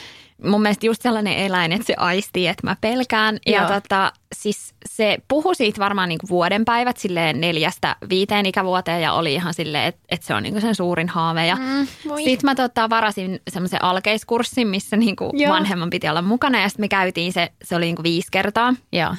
mun 0.44 0.62
mielestä 0.62 0.86
just 0.86 1.02
sellainen 1.02 1.36
eläin, 1.36 1.72
että 1.72 1.86
se 1.86 1.94
aistii, 1.96 2.46
että 2.46 2.66
mä 2.66 2.76
pelkään. 2.80 3.38
Ja 3.46 3.68
tota, 3.68 4.12
siis 4.34 4.74
se 4.86 5.18
puhui 5.28 5.54
siitä 5.54 5.80
varmaan 5.80 6.08
niinku 6.08 6.28
vuoden 6.28 6.64
päivät 6.64 6.96
silleen 6.96 7.40
neljästä 7.40 7.96
viiteen 8.08 8.46
ikävuoteen 8.46 9.02
ja 9.02 9.12
oli 9.12 9.34
ihan 9.34 9.54
silleen, 9.54 9.84
että, 9.84 10.00
että 10.08 10.26
se 10.26 10.34
on 10.34 10.42
niinku 10.42 10.60
sen 10.60 10.74
suurin 10.74 11.08
haave. 11.08 11.46
Ja 11.46 11.56
Mm, 11.56 11.86
voi. 12.08 12.24
sitten 12.24 12.50
mä 12.50 12.54
tota, 12.54 12.90
varasin 12.90 13.40
semmoisen 13.50 13.84
alkeiskurssin, 13.84 14.68
missä 14.68 14.96
niinku 14.96 15.30
Joo. 15.32 15.52
vanhemman 15.54 15.90
piti 15.90 16.08
olla 16.08 16.22
mukana 16.22 16.60
ja 16.60 16.68
sitten 16.68 16.82
me 16.84 16.88
käytiin 16.88 17.32
se, 17.32 17.52
se 17.64 17.76
oli 17.76 17.84
niinku 17.84 18.02
viisi 18.02 18.28
kertaa. 18.30 18.74
Joo. 18.92 19.14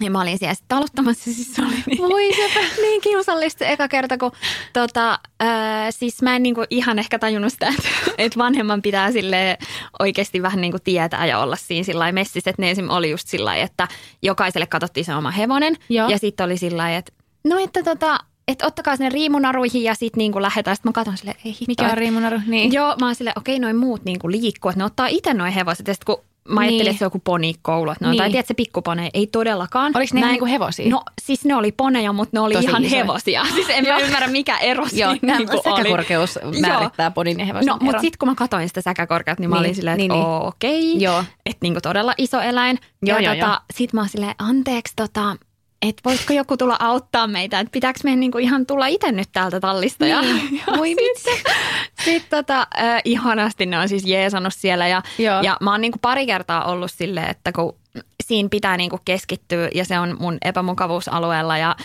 Ja 0.00 0.10
mä 0.10 0.20
olin 0.20 0.38
siellä 0.38 0.54
sitten 0.54 0.78
aloittamassa, 0.78 1.24
siis 1.24 1.54
se 1.54 1.62
oli 1.62 1.74
niin, 1.86 1.98
Voi 1.98 2.32
sepä. 2.34 2.66
niin 2.82 3.00
kiusallista 3.00 3.58
se 3.58 3.72
eka 3.72 3.88
kerta, 3.88 4.18
kun 4.18 4.32
tota, 4.72 5.18
ää, 5.40 5.90
siis 5.90 6.22
mä 6.22 6.36
en 6.36 6.42
niinku 6.42 6.64
ihan 6.70 6.98
ehkä 6.98 7.18
tajunnut 7.18 7.52
sitä, 7.52 7.68
että, 7.68 7.88
että 8.18 8.38
vanhemman 8.38 8.82
pitää 8.82 9.12
sille 9.12 9.58
oikeasti 9.98 10.42
vähän 10.42 10.60
niinku 10.60 10.78
tietää 10.84 11.26
ja 11.26 11.38
olla 11.38 11.56
siinä 11.56 11.84
sillä 11.84 12.12
messissä. 12.12 12.50
Että 12.50 12.62
ne 12.62 12.70
esim. 12.70 12.90
oli 12.90 13.10
just 13.10 13.28
sillä 13.28 13.56
että 13.56 13.88
jokaiselle 14.22 14.66
katsottiin 14.66 15.04
se 15.04 15.14
oma 15.14 15.30
hevonen. 15.30 15.76
Joo. 15.88 16.08
Ja 16.08 16.18
sitten 16.18 16.44
oli 16.44 16.56
sillä 16.56 16.96
että 16.96 17.12
no 17.44 17.58
että 17.58 17.82
tota, 17.82 18.18
että 18.48 18.66
ottakaa 18.66 18.96
sinne 18.96 19.10
riimunaruihin 19.10 19.82
ja 19.82 19.94
sitten 19.94 20.18
niinku 20.18 20.42
lähdetään. 20.42 20.76
Sitten 20.76 20.88
mä 20.88 20.92
katson 20.92 21.16
silleen, 21.16 21.36
ei 21.44 21.52
hitto. 21.52 21.64
Mikä 21.66 21.84
on 21.84 21.98
riimunaru? 21.98 22.40
Niin. 22.46 22.72
Joo, 22.72 22.96
mä 23.00 23.06
oon 23.06 23.14
silleen, 23.14 23.38
okei, 23.38 23.58
noin 23.58 23.76
muut 23.76 24.04
niinku 24.04 24.30
liikkuu, 24.30 24.68
että 24.68 24.78
ne 24.78 24.84
ottaa 24.84 25.06
itse 25.06 25.34
noin 25.34 25.52
hevoset. 25.52 25.88
Ja 25.88 25.94
sitten 25.94 26.16
kun 26.16 26.24
mä 26.48 26.60
ajattelin, 26.60 26.78
Niin. 26.78 26.88
että 26.90 26.98
se 26.98 27.04
on 27.04 27.06
joku 27.06 27.18
ponikoulu, 27.24 27.90
että 27.90 28.04
ne 28.04 28.08
on, 28.08 28.10
Niin. 28.12 28.18
tai 28.18 28.30
tiedätkö, 28.30 28.48
se 28.48 28.54
pikkupone, 28.54 29.10
ei 29.14 29.26
todellakaan. 29.26 29.92
Oliko 29.96 30.10
ne 30.14 30.20
en- 30.20 30.28
niinku 30.28 30.46
hevosia? 30.46 30.90
No 30.90 31.02
siis 31.22 31.44
ne 31.44 31.54
oli 31.54 31.72
poneja, 31.72 32.12
mutta 32.12 32.36
ne 32.36 32.40
oli 32.40 32.54
Tosi 32.54 32.66
ihan 32.66 32.84
isoja. 32.84 33.02
hevosia. 33.02 33.44
Siis 33.54 33.66
en 33.70 33.84
mä 33.88 33.98
ymmärrä, 33.98 34.26
mikä 34.28 34.58
ero 34.58 34.88
siinä 34.88 35.06
Joo, 35.06 35.12
niin 35.38 35.48
kuin 35.48 35.60
oli. 35.66 35.76
säkäkorkeus 35.76 36.38
määrittää 36.60 37.10
podin 37.10 37.40
ja 37.40 37.46
hevosen 37.46 37.66
No, 37.66 37.78
mutta 37.82 38.00
sitten 38.00 38.18
kun 38.18 38.28
mä 38.28 38.34
katsoin 38.34 38.68
sitä 38.68 38.80
säkäkorkeutta, 38.80 39.42
niin 39.42 39.50
mä 39.50 39.56
Niin, 39.56 39.60
olin 39.60 39.74
silleen, 39.74 39.96
niin, 39.98 40.12
että 40.12 40.24
niin. 40.26 40.46
okei. 40.46 41.00
Joo. 41.02 41.24
Että 41.46 41.58
niinku 41.62 41.80
todella 41.80 42.14
iso 42.18 42.40
eläin. 42.40 42.78
Joo, 43.02 43.18
ja 43.18 43.24
joo, 43.24 43.34
tota, 43.34 43.46
joo. 43.46 43.58
sit 43.74 43.92
mä 43.92 44.00
oon 44.00 44.08
silleen, 44.08 44.34
anteeksi, 44.38 44.92
tota, 44.96 45.36
että 45.82 46.02
voisiko 46.04 46.32
joku 46.32 46.56
tulla 46.56 46.76
auttaa 46.80 47.26
meitä, 47.26 47.60
että 47.60 47.70
pitääkö 47.72 48.00
meidän 48.04 48.20
niinku 48.20 48.38
ihan 48.38 48.66
tulla 48.66 48.86
itse 48.86 49.12
nyt 49.12 49.28
täältä 49.32 49.60
tallista. 49.60 50.06
Ja, 50.06 50.22
Niin. 50.22 50.56
ja 50.66 50.76
Voi 50.78 50.94
sitten 50.94 51.54
sit 52.04 52.28
tota, 52.30 52.66
äh, 52.78 53.00
ihanasti 53.04 53.66
ne 53.66 53.78
on 53.78 53.88
siis 53.88 54.04
jeesannut 54.06 54.54
siellä 54.54 54.88
ja, 54.88 55.02
Joo. 55.18 55.42
ja 55.42 55.56
mä 55.60 55.70
oon 55.70 55.80
niinku 55.80 55.98
pari 56.02 56.26
kertaa 56.26 56.64
ollut 56.64 56.90
silleen, 56.90 57.30
että 57.30 57.52
kun 57.52 57.76
siinä 58.24 58.48
pitää 58.48 58.76
niinku 58.76 58.98
keskittyä 59.04 59.68
ja 59.74 59.84
se 59.84 59.98
on 59.98 60.16
mun 60.20 60.38
epämukavuusalueella 60.42 61.58
ja 61.58 61.76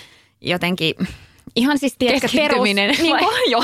jotenkin 0.41 0.95
ihan 1.55 1.77
siis 1.77 1.95
tiedätkö, 1.99 2.27
perus, 2.35 2.63
niin 2.63 3.17
kuin, 3.19 3.35
joo, 3.51 3.63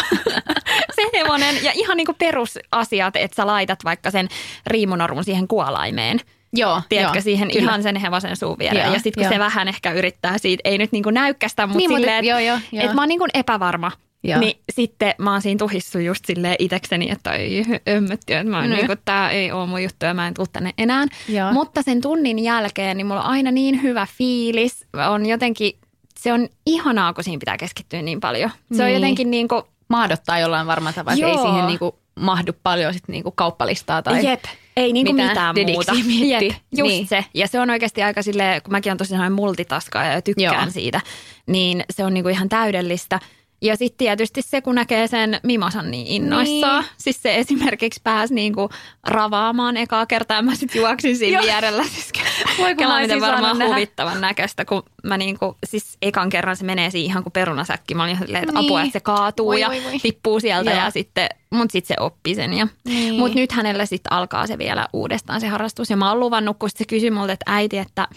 se 0.96 1.10
hevonen 1.14 1.64
ja 1.64 1.72
ihan 1.76 1.98
niinku 1.98 2.14
perusasiat, 2.14 3.16
että 3.16 3.36
sä 3.36 3.48
laitat 3.48 3.80
vaikka 3.84 4.12
sen 4.12 4.28
riimunormun 4.68 5.24
siihen 5.24 5.48
kuolaimeen. 5.48 6.20
Joo, 6.54 6.82
Tiedätkö, 6.90 7.18
joo, 7.18 7.24
siihen 7.24 7.48
kyllä. 7.52 7.62
ihan 7.70 7.84
sen 7.84 7.96
hevosen 7.96 8.36
suun 8.38 8.58
viereen. 8.60 8.86
Joo, 8.86 8.94
Ja 8.94 9.00
sitten 9.00 9.14
kun 9.14 9.24
joo. 9.24 9.34
se 9.34 9.40
vähän 9.40 9.68
ehkä 9.68 9.92
yrittää 9.92 10.38
siitä, 10.38 10.62
ei 10.66 10.78
nyt 10.78 10.92
niinku 10.92 11.10
näykkästä, 11.10 11.68
mutta 11.68 11.78
Niin, 11.78 11.90
silleen, 12.00 12.26
joo, 12.26 12.38
että 12.40 12.62
joo. 12.72 12.86
et 12.86 12.94
mä 12.94 13.02
oon 13.02 13.10
niinku 13.10 13.26
epävarma. 13.34 13.92
Joo. 14.24 14.40
Niin 14.40 14.60
sitten 14.72 15.14
mä 15.18 15.32
oon 15.32 15.42
siinä 15.42 15.58
tuhissu 15.58 16.00
just 16.00 16.26
silleen 16.26 16.56
itekseni, 16.60 17.10
että 17.12 17.32
ei 17.32 17.64
ömmötti, 17.90 18.34
että 18.34 18.50
mä 18.52 18.58
oon 18.58 18.70
Mm. 18.70 18.76
niinku, 18.76 18.94
tää 19.06 19.30
ei 19.30 19.52
oo 19.52 19.66
mun 19.68 19.84
juttu 19.84 20.06
ja 20.06 20.14
mä 20.14 20.28
en 20.28 20.34
tuu 20.34 20.46
tänne 20.54 20.72
enää. 20.78 21.06
Joo. 21.30 21.54
Mutta 21.54 21.82
sen 21.82 22.02
tunnin 22.02 22.40
jälkeen 22.40 22.98
niin 22.98 23.08
mulla 23.08 23.22
on 23.24 23.30
aina 23.30 23.52
niin 23.52 23.82
hyvä 23.84 24.08
fiilis. 24.18 24.86
On 25.12 25.26
jotenkin, 25.26 25.72
se 26.20 26.34
on 26.34 26.48
ihanaa, 26.66 27.14
kun 27.14 27.24
siinä 27.24 27.40
pitää 27.40 27.58
keskittyä 27.58 28.02
niin 28.02 28.20
paljon. 28.20 28.52
Se 28.74 28.84
on 28.84 28.88
Niin. 28.88 28.96
jotenkin 28.96 29.32
niin 29.32 29.48
kuin, 29.48 29.62
Maadottaa 29.90 30.40
jollain 30.40 30.68
varmaan 30.68 30.94
tavalla, 30.94 31.28
ei 31.28 31.38
siihen 31.38 31.68
niinku 31.68 32.00
mahdu 32.18 32.52
paljon 32.64 32.94
sit 32.94 33.08
niinku 33.08 33.32
kauppalistaa 33.32 34.02
tai 34.02 34.26
Jep, 34.26 34.44
ei 34.78 34.94
niinku 34.94 35.14
mitään 35.14 35.56
mitään, 35.56 35.72
muuta. 35.72 35.94
Jep, 36.28 36.42
just 36.78 36.92
Niin. 36.92 37.08
se. 37.08 37.26
Ja 37.34 37.48
se 37.48 37.60
on 37.60 37.70
oikeasti 37.70 38.04
aika 38.04 38.22
silleen, 38.22 38.62
kun 38.62 38.72
mäkin 38.72 38.92
on 38.92 38.98
tosi 38.98 39.10
sellainen 39.10 39.34
multitaskaaja 39.34 40.14
ja 40.14 40.22
tykkään 40.22 40.64
Joo. 40.64 40.72
siitä, 40.72 41.02
niin 41.48 41.84
se 41.90 42.06
on 42.06 42.14
niinku 42.14 42.30
ihan 42.30 42.50
täydellistä. 42.50 43.20
Ja 43.62 43.76
sitten 43.78 43.98
tietysti 43.98 44.42
se, 44.42 44.62
kun 44.62 44.76
näkee 44.76 45.08
sen 45.08 45.40
Mimosan 45.44 45.92
niin 45.92 46.08
innoissaan. 46.08 46.82
Niin. 46.84 46.92
Siis 46.98 47.22
se 47.22 47.36
esimerkiksi 47.36 48.00
pääsi 48.04 48.34
niinku 48.34 48.70
ravaamaan 49.08 49.78
ekaa 49.78 50.06
kertaa. 50.06 50.42
Mä 50.42 50.56
sitten 50.56 50.80
juoksin 50.82 51.18
siinä 51.18 51.42
vierellä. 51.42 51.84
Siis 51.84 52.12
Voi, 52.58 52.76
kun 52.76 52.88
mä 52.88 53.00
miten 53.02 53.22
varmaan 53.22 53.44
saanut 53.44 53.58
nähdä. 53.60 53.74
huvittavan 53.74 54.22
näköistä, 54.22 54.66
kun 54.66 54.84
mä 55.04 55.18
niinku, 55.18 55.58
siis 55.66 55.98
ekan 56.02 56.30
kerran 56.30 56.56
se 56.58 56.66
menee 56.66 56.90
siihen 56.92 57.06
ihan 57.10 57.24
kuin 57.24 57.34
perunasäkki. 57.34 57.96
Mä 57.96 58.04
olin 58.04 58.12
ihan 58.14 58.26
silleen, 58.26 58.44
että 58.44 58.60
Niin. 58.60 58.66
apua, 58.66 58.82
että 58.82 58.94
se 58.94 59.00
kaatuu 59.00 59.46
Voi, 59.48 59.62
ja 59.62 59.68
voi, 59.68 59.84
voi. 59.84 60.00
tippuu 60.00 60.40
sieltä 60.40 60.72
Joo. 60.72 60.80
ja 60.80 60.92
sitten, 60.92 61.30
mut 61.50 61.72
sitten 61.72 61.96
se 61.98 62.04
oppi 62.04 62.36
sen. 62.36 62.54
Ja, 62.54 62.68
Niin. 62.86 63.14
Mut 63.16 63.34
nyt 63.36 63.52
hänellä 63.52 63.86
sitten 63.86 64.14
alkaa 64.14 64.48
se 64.48 64.58
vielä 64.58 64.88
uudestaan 64.94 65.42
se 65.42 65.48
harrastus. 65.48 65.90
Ja 65.90 65.98
mä 65.98 66.10
oon 66.10 66.20
luvannut, 66.20 66.60
kun 66.60 66.70
se 66.76 66.86
kysyi 66.86 67.12
multa, 67.12 67.34
että 67.34 67.52
äiti, 67.52 67.78
että 67.78 68.08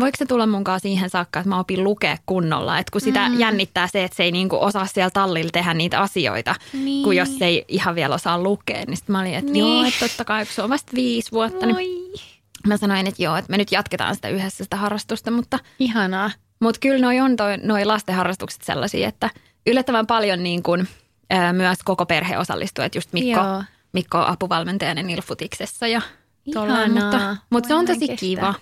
voiko 0.00 0.16
se 0.18 0.26
tulla 0.26 0.46
munkaan 0.46 0.80
siihen 0.80 1.10
saakka, 1.10 1.40
että 1.40 1.48
mä 1.48 1.58
opin 1.58 1.84
lukea 1.84 2.16
kunnolla. 2.26 2.78
Että 2.78 2.90
kun 2.92 3.00
sitä 3.00 3.28
mm. 3.28 3.38
jännittää 3.38 3.86
se, 3.86 4.04
että 4.04 4.16
se 4.16 4.22
ei 4.22 4.32
niinku 4.32 4.56
osaa 4.60 4.86
siellä 4.86 5.10
tallilla 5.10 5.50
tehdä 5.52 5.74
niitä 5.74 6.00
asioita, 6.00 6.54
Niin. 6.72 7.04
kun 7.04 7.16
jos 7.16 7.38
se 7.38 7.44
ei 7.46 7.64
ihan 7.68 7.94
vielä 7.94 8.14
osaa 8.14 8.42
lukea. 8.42 8.84
Niin 8.86 8.96
sitten 8.96 9.12
mä 9.12 9.20
olin, 9.20 9.34
että 9.34 9.52
Niin. 9.52 9.76
joo, 9.78 9.84
että 9.84 10.08
totta 10.08 10.24
kai, 10.24 10.44
kun 10.46 10.54
se 10.54 10.62
on 10.62 10.70
vasta 10.70 10.92
viisi 10.94 11.32
vuotta. 11.32 11.66
Niin 11.66 12.12
mä 12.66 12.76
sanoin, 12.76 13.06
että 13.06 13.22
joo, 13.22 13.36
että 13.36 13.50
me 13.50 13.56
nyt 13.58 13.72
jatketaan 13.72 14.14
sitä 14.14 14.28
yhdessä 14.28 14.64
sitä 14.64 14.76
harrastusta, 14.76 15.30
mutta, 15.30 15.58
Ihanaa. 15.78 16.30
mutta 16.60 16.78
kyllä 16.80 16.98
noi 17.06 17.20
on 17.20 17.36
toi, 17.36 17.56
noi 17.62 17.84
lastenharrastukset 17.84 18.62
sellaisia, 18.62 19.08
että 19.08 19.30
yllättävän 19.66 20.06
paljon 20.06 20.42
niin 20.42 20.62
kuin, 20.62 20.88
ää, 21.30 21.52
myös 21.52 21.78
koko 21.84 22.06
perhe 22.06 22.38
osallistuu, 22.38 22.84
että 22.84 22.98
just 22.98 23.12
Mikko, 23.12 23.40
Joo. 23.40 23.62
Mikko 23.92 24.18
on 24.18 24.26
apuvalmentajana 24.26 25.02
Nilfutiksessa 25.02 25.86
ja 25.86 26.02
Ihanaa. 26.46 26.88
mutta, 26.88 27.36
mutta 27.50 27.68
se 27.68 27.74
on 27.74 27.86
tosi 27.86 28.04
en 28.04 28.08
kestä. 28.08 28.20
kiva. 28.20 28.54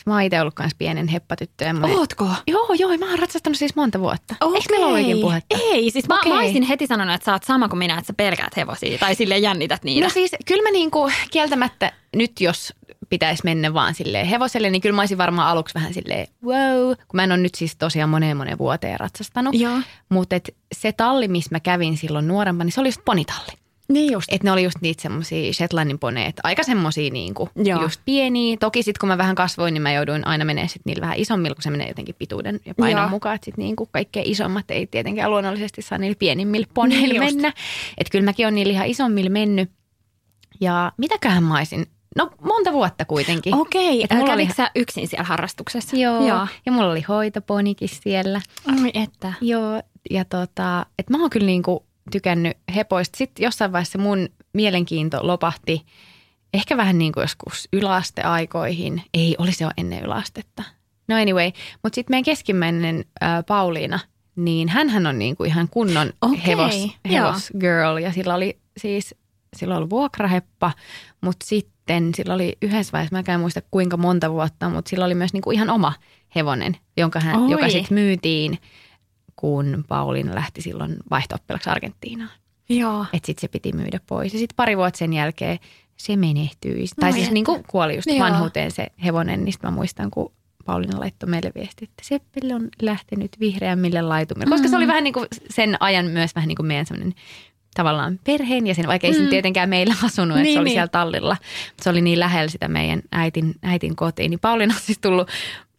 Siis 0.00 0.06
mä 0.06 0.12
oon 0.12 0.22
itse 0.22 0.40
ollut 0.40 0.54
kans 0.54 0.74
pienen 0.78 1.08
heppatyttö. 1.08 1.64
ja 1.64 1.74
mä- 1.74 1.86
Ootko? 1.86 2.28
Joo, 2.46 2.66
joo, 2.78 2.98
mä 2.98 3.10
oon 3.10 3.18
ratsastanut 3.18 3.56
siis 3.58 3.76
monta 3.76 4.00
vuotta. 4.00 4.34
Eikö 4.54 4.66
meillä 4.70 4.86
oikein 4.86 5.20
puhetta? 5.20 5.56
Ei, 5.60 5.90
siis 5.90 6.08
mä, 6.08 6.14
Okei. 6.18 6.32
mä 6.32 6.38
olisin 6.38 6.62
heti 6.62 6.86
sanonut, 6.86 7.14
että 7.14 7.24
sä 7.24 7.32
oot 7.32 7.44
sama 7.44 7.68
kuin 7.68 7.78
minä, 7.78 7.94
että 7.94 8.06
sä 8.06 8.12
pelkäät 8.12 8.56
hevosia 8.56 8.98
tai 8.98 9.14
sille 9.14 9.38
jännität 9.38 9.84
niitä. 9.84 10.06
No 10.06 10.10
siis 10.10 10.30
kyllä 10.46 10.62
mä 10.62 10.70
niinku 10.70 11.10
kieltämättä 11.30 11.92
nyt 12.16 12.40
jos 12.40 12.72
pitäisi 13.10 13.42
mennä 13.44 13.74
vaan 13.74 13.94
silleen 13.94 14.26
hevoselle, 14.26 14.70
niin 14.70 14.82
kyllä 14.82 14.96
mä 14.96 15.02
olisin 15.02 15.18
varmaan 15.18 15.48
aluksi 15.48 15.74
vähän 15.74 15.94
silleen 15.94 16.26
wow, 16.44 16.86
kun 16.88 17.14
mä 17.14 17.24
en 17.24 17.32
ole 17.32 17.38
nyt 17.40 17.54
siis 17.54 17.76
tosiaan 17.76 18.10
moneen 18.10 18.36
moneen 18.36 18.58
vuoteen 18.58 19.00
ratsastanut. 19.00 19.54
Joo. 19.54 19.78
Mutta 20.08 20.36
se 20.74 20.92
talli, 20.92 21.28
missä 21.28 21.48
mä 21.54 21.60
kävin 21.60 21.96
silloin 21.96 22.28
nuorempana, 22.28 22.64
niin 22.64 22.72
se 22.72 22.80
oli 22.80 22.88
just 22.88 23.00
ponitalli. 23.04 23.52
Niin 23.90 24.12
just. 24.12 24.28
Että 24.32 24.46
ne 24.46 24.52
oli 24.52 24.62
just 24.64 24.76
niitä 24.80 25.02
semmoisia 25.02 25.52
Shetlandin 25.52 25.98
poneet, 25.98 26.34
aika 26.42 26.62
semmoisia 26.62 27.10
niinku, 27.10 27.48
Joo. 27.56 27.82
just 27.82 28.00
pieniä. 28.04 28.56
Toki 28.60 28.82
sitten 28.82 29.00
kun 29.00 29.08
mä 29.08 29.18
vähän 29.18 29.34
kasvoin, 29.34 29.74
niin 29.74 29.82
mä 29.82 29.92
jouduin 29.92 30.26
aina 30.26 30.44
menee 30.44 30.68
sit 30.68 30.82
niillä 30.84 31.00
vähän 31.00 31.18
isommilla, 31.18 31.54
kun 31.54 31.62
se 31.62 31.70
menee 31.70 31.88
jotenkin 31.88 32.14
pituuden 32.18 32.60
ja 32.66 32.74
painon 32.74 33.02
Joo. 33.02 33.10
mukaan. 33.10 33.34
Että 33.34 33.44
sitten 33.44 33.62
niinku 33.64 33.88
kaikkein 33.92 34.26
isommat 34.30 34.70
ei 34.70 34.86
tietenkään 34.86 35.30
luonnollisesti 35.30 35.82
saa 35.82 35.98
niillä 35.98 36.16
pienimmillä 36.18 36.66
poneilla 36.74 37.06
Niin 37.06 37.22
just. 37.22 37.34
mennä. 37.34 37.48
Että 37.98 38.10
kyllä 38.12 38.24
mäkin 38.24 38.46
on 38.46 38.54
niillä 38.54 38.72
ihan 38.72 38.86
isommilla 38.86 39.30
mennyt. 39.30 39.70
Ja 40.60 40.92
mitäköhän 40.96 41.44
mä 41.44 41.56
olisin? 41.58 41.86
No 42.16 42.30
monta 42.44 42.72
vuotta 42.72 43.04
kuitenkin. 43.04 43.54
Okei, 43.54 44.02
Et 44.04 44.10
mulla 44.18 44.32
oli- 44.32 44.48
sä 44.56 44.70
yksin 44.74 45.08
siellä 45.08 45.24
harrastuksessa? 45.24 45.96
Joo. 45.96 46.26
Joo. 46.26 46.46
Ja 46.66 46.72
mulla 46.72 46.90
oli 46.90 47.00
hoitoponikin 47.08 47.88
siellä. 47.88 48.40
Ai 48.66 48.90
että. 48.94 49.32
Joo, 49.40 49.82
ja 50.10 50.24
tota, 50.24 50.86
että 50.98 51.12
mä 51.12 51.20
oon 51.20 51.30
kyllä 51.30 51.46
niinku 51.46 51.86
tykännyt 52.10 52.56
hepoista. 52.74 53.16
Sitten 53.16 53.44
jossain 53.44 53.72
vaiheessa 53.72 53.98
mun 53.98 54.28
mielenkiinto 54.52 55.26
lopahti 55.26 55.86
ehkä 56.54 56.76
vähän 56.76 56.98
niin 56.98 57.12
kuin 57.12 57.22
joskus 57.22 57.68
yläasteaikoihin. 57.72 59.02
Ei, 59.14 59.36
oli 59.38 59.52
se 59.52 59.64
jo 59.64 59.70
ennen 59.76 60.04
yläastetta. 60.04 60.62
No 61.08 61.16
anyway, 61.16 61.50
mutta 61.82 61.94
sitten 61.94 62.12
meidän 62.12 62.24
keskimmäinen 62.24 63.04
äh, 63.22 63.44
Pauliina, 63.46 63.98
niin 64.36 64.68
hän 64.68 65.06
on 65.06 65.18
niinku 65.18 65.44
ihan 65.44 65.68
kunnon 65.68 66.12
Okei, 66.22 66.46
hevos, 66.46 66.96
hevos 67.10 67.50
girl. 67.60 67.96
Ja 67.96 68.12
sillä 68.12 68.34
oli 68.34 68.58
siis, 68.76 69.14
sillä 69.56 69.76
oli 69.76 69.90
vuokraheppa, 69.90 70.72
mutta 71.20 71.46
sitten 71.46 72.14
sillä 72.14 72.34
oli 72.34 72.56
yhdessä 72.62 72.92
vaiheessa, 72.92 73.22
mä 73.26 73.34
en 73.34 73.40
muista 73.40 73.62
kuinka 73.70 73.96
monta 73.96 74.32
vuotta, 74.32 74.68
mutta 74.68 74.88
sillä 74.88 75.04
oli 75.04 75.14
myös 75.14 75.32
niinku 75.32 75.50
ihan 75.50 75.70
oma 75.70 75.92
hevonen, 76.34 76.76
jonka 76.96 77.20
hän, 77.20 77.36
Oi. 77.36 77.50
joka 77.50 77.68
sitten 77.68 77.94
myytiin, 77.94 78.58
kun 79.40 79.84
Pauliina 79.88 80.34
lähti 80.34 80.62
silloin 80.62 80.96
vaihto-oppilaksi 81.10 81.70
Argentiinaan. 81.70 82.30
Joo. 82.68 83.06
Että 83.12 83.26
sitten 83.26 83.40
se 83.40 83.48
piti 83.48 83.72
myydä 83.72 84.00
pois. 84.06 84.32
Ja 84.32 84.38
sitten 84.38 84.56
pari 84.56 84.76
vuotta 84.76 84.98
sen 84.98 85.12
jälkeen 85.12 85.58
se 85.96 86.16
menehtyi. 86.16 86.84
Tai 87.00 87.08
Ai 87.08 87.12
siis 87.12 87.30
niin 87.30 87.44
kuin 87.44 87.64
kuoli 87.68 87.96
just 87.96 88.06
Joo. 88.06 88.18
vanhuuteen 88.18 88.70
se 88.70 88.86
hevonen. 89.04 89.44
Niin 89.44 89.54
mä 89.62 89.70
muistan, 89.70 90.10
kun 90.10 90.32
Pauliina 90.64 91.00
laittoi 91.00 91.30
meille 91.30 91.52
viesti, 91.54 91.84
että 91.84 92.02
Seppele 92.02 92.54
on 92.54 92.68
lähtenyt 92.82 93.36
vihreämmille 93.40 94.02
laitumille. 94.02 94.50
Koska 94.50 94.68
se 94.68 94.76
oli 94.76 94.86
vähän 94.86 95.04
niin 95.04 95.14
kuin 95.14 95.26
sen 95.50 95.76
ajan 95.80 96.06
myös 96.06 96.34
vähän 96.34 96.48
niin 96.48 96.56
kuin 96.56 96.66
meidän 96.66 96.86
semmoinen 96.86 97.14
tavallaan 97.74 98.20
perheen 98.24 98.66
ja 98.66 98.74
sen, 98.74 98.86
vaikka 98.86 99.06
ei 99.06 99.20
mm. 99.20 99.28
tietenkään 99.28 99.68
meillä 99.68 99.94
asunut, 100.04 100.36
että 100.36 100.42
Niin, 100.42 100.54
se 100.54 100.58
oli 100.60 100.64
niin. 100.64 100.74
siellä 100.74 100.88
tallilla. 100.88 101.36
Se 101.82 101.90
oli 101.90 102.00
niin 102.00 102.20
lähellä 102.20 102.50
sitä 102.50 102.68
meidän 102.68 103.02
äitin, 103.12 103.54
äitin 103.62 103.96
kotiin. 103.96 104.30
Niin 104.30 104.40
Pauliina 104.40 104.74
on 104.74 104.80
siis 104.80 104.98
tullut 104.98 105.28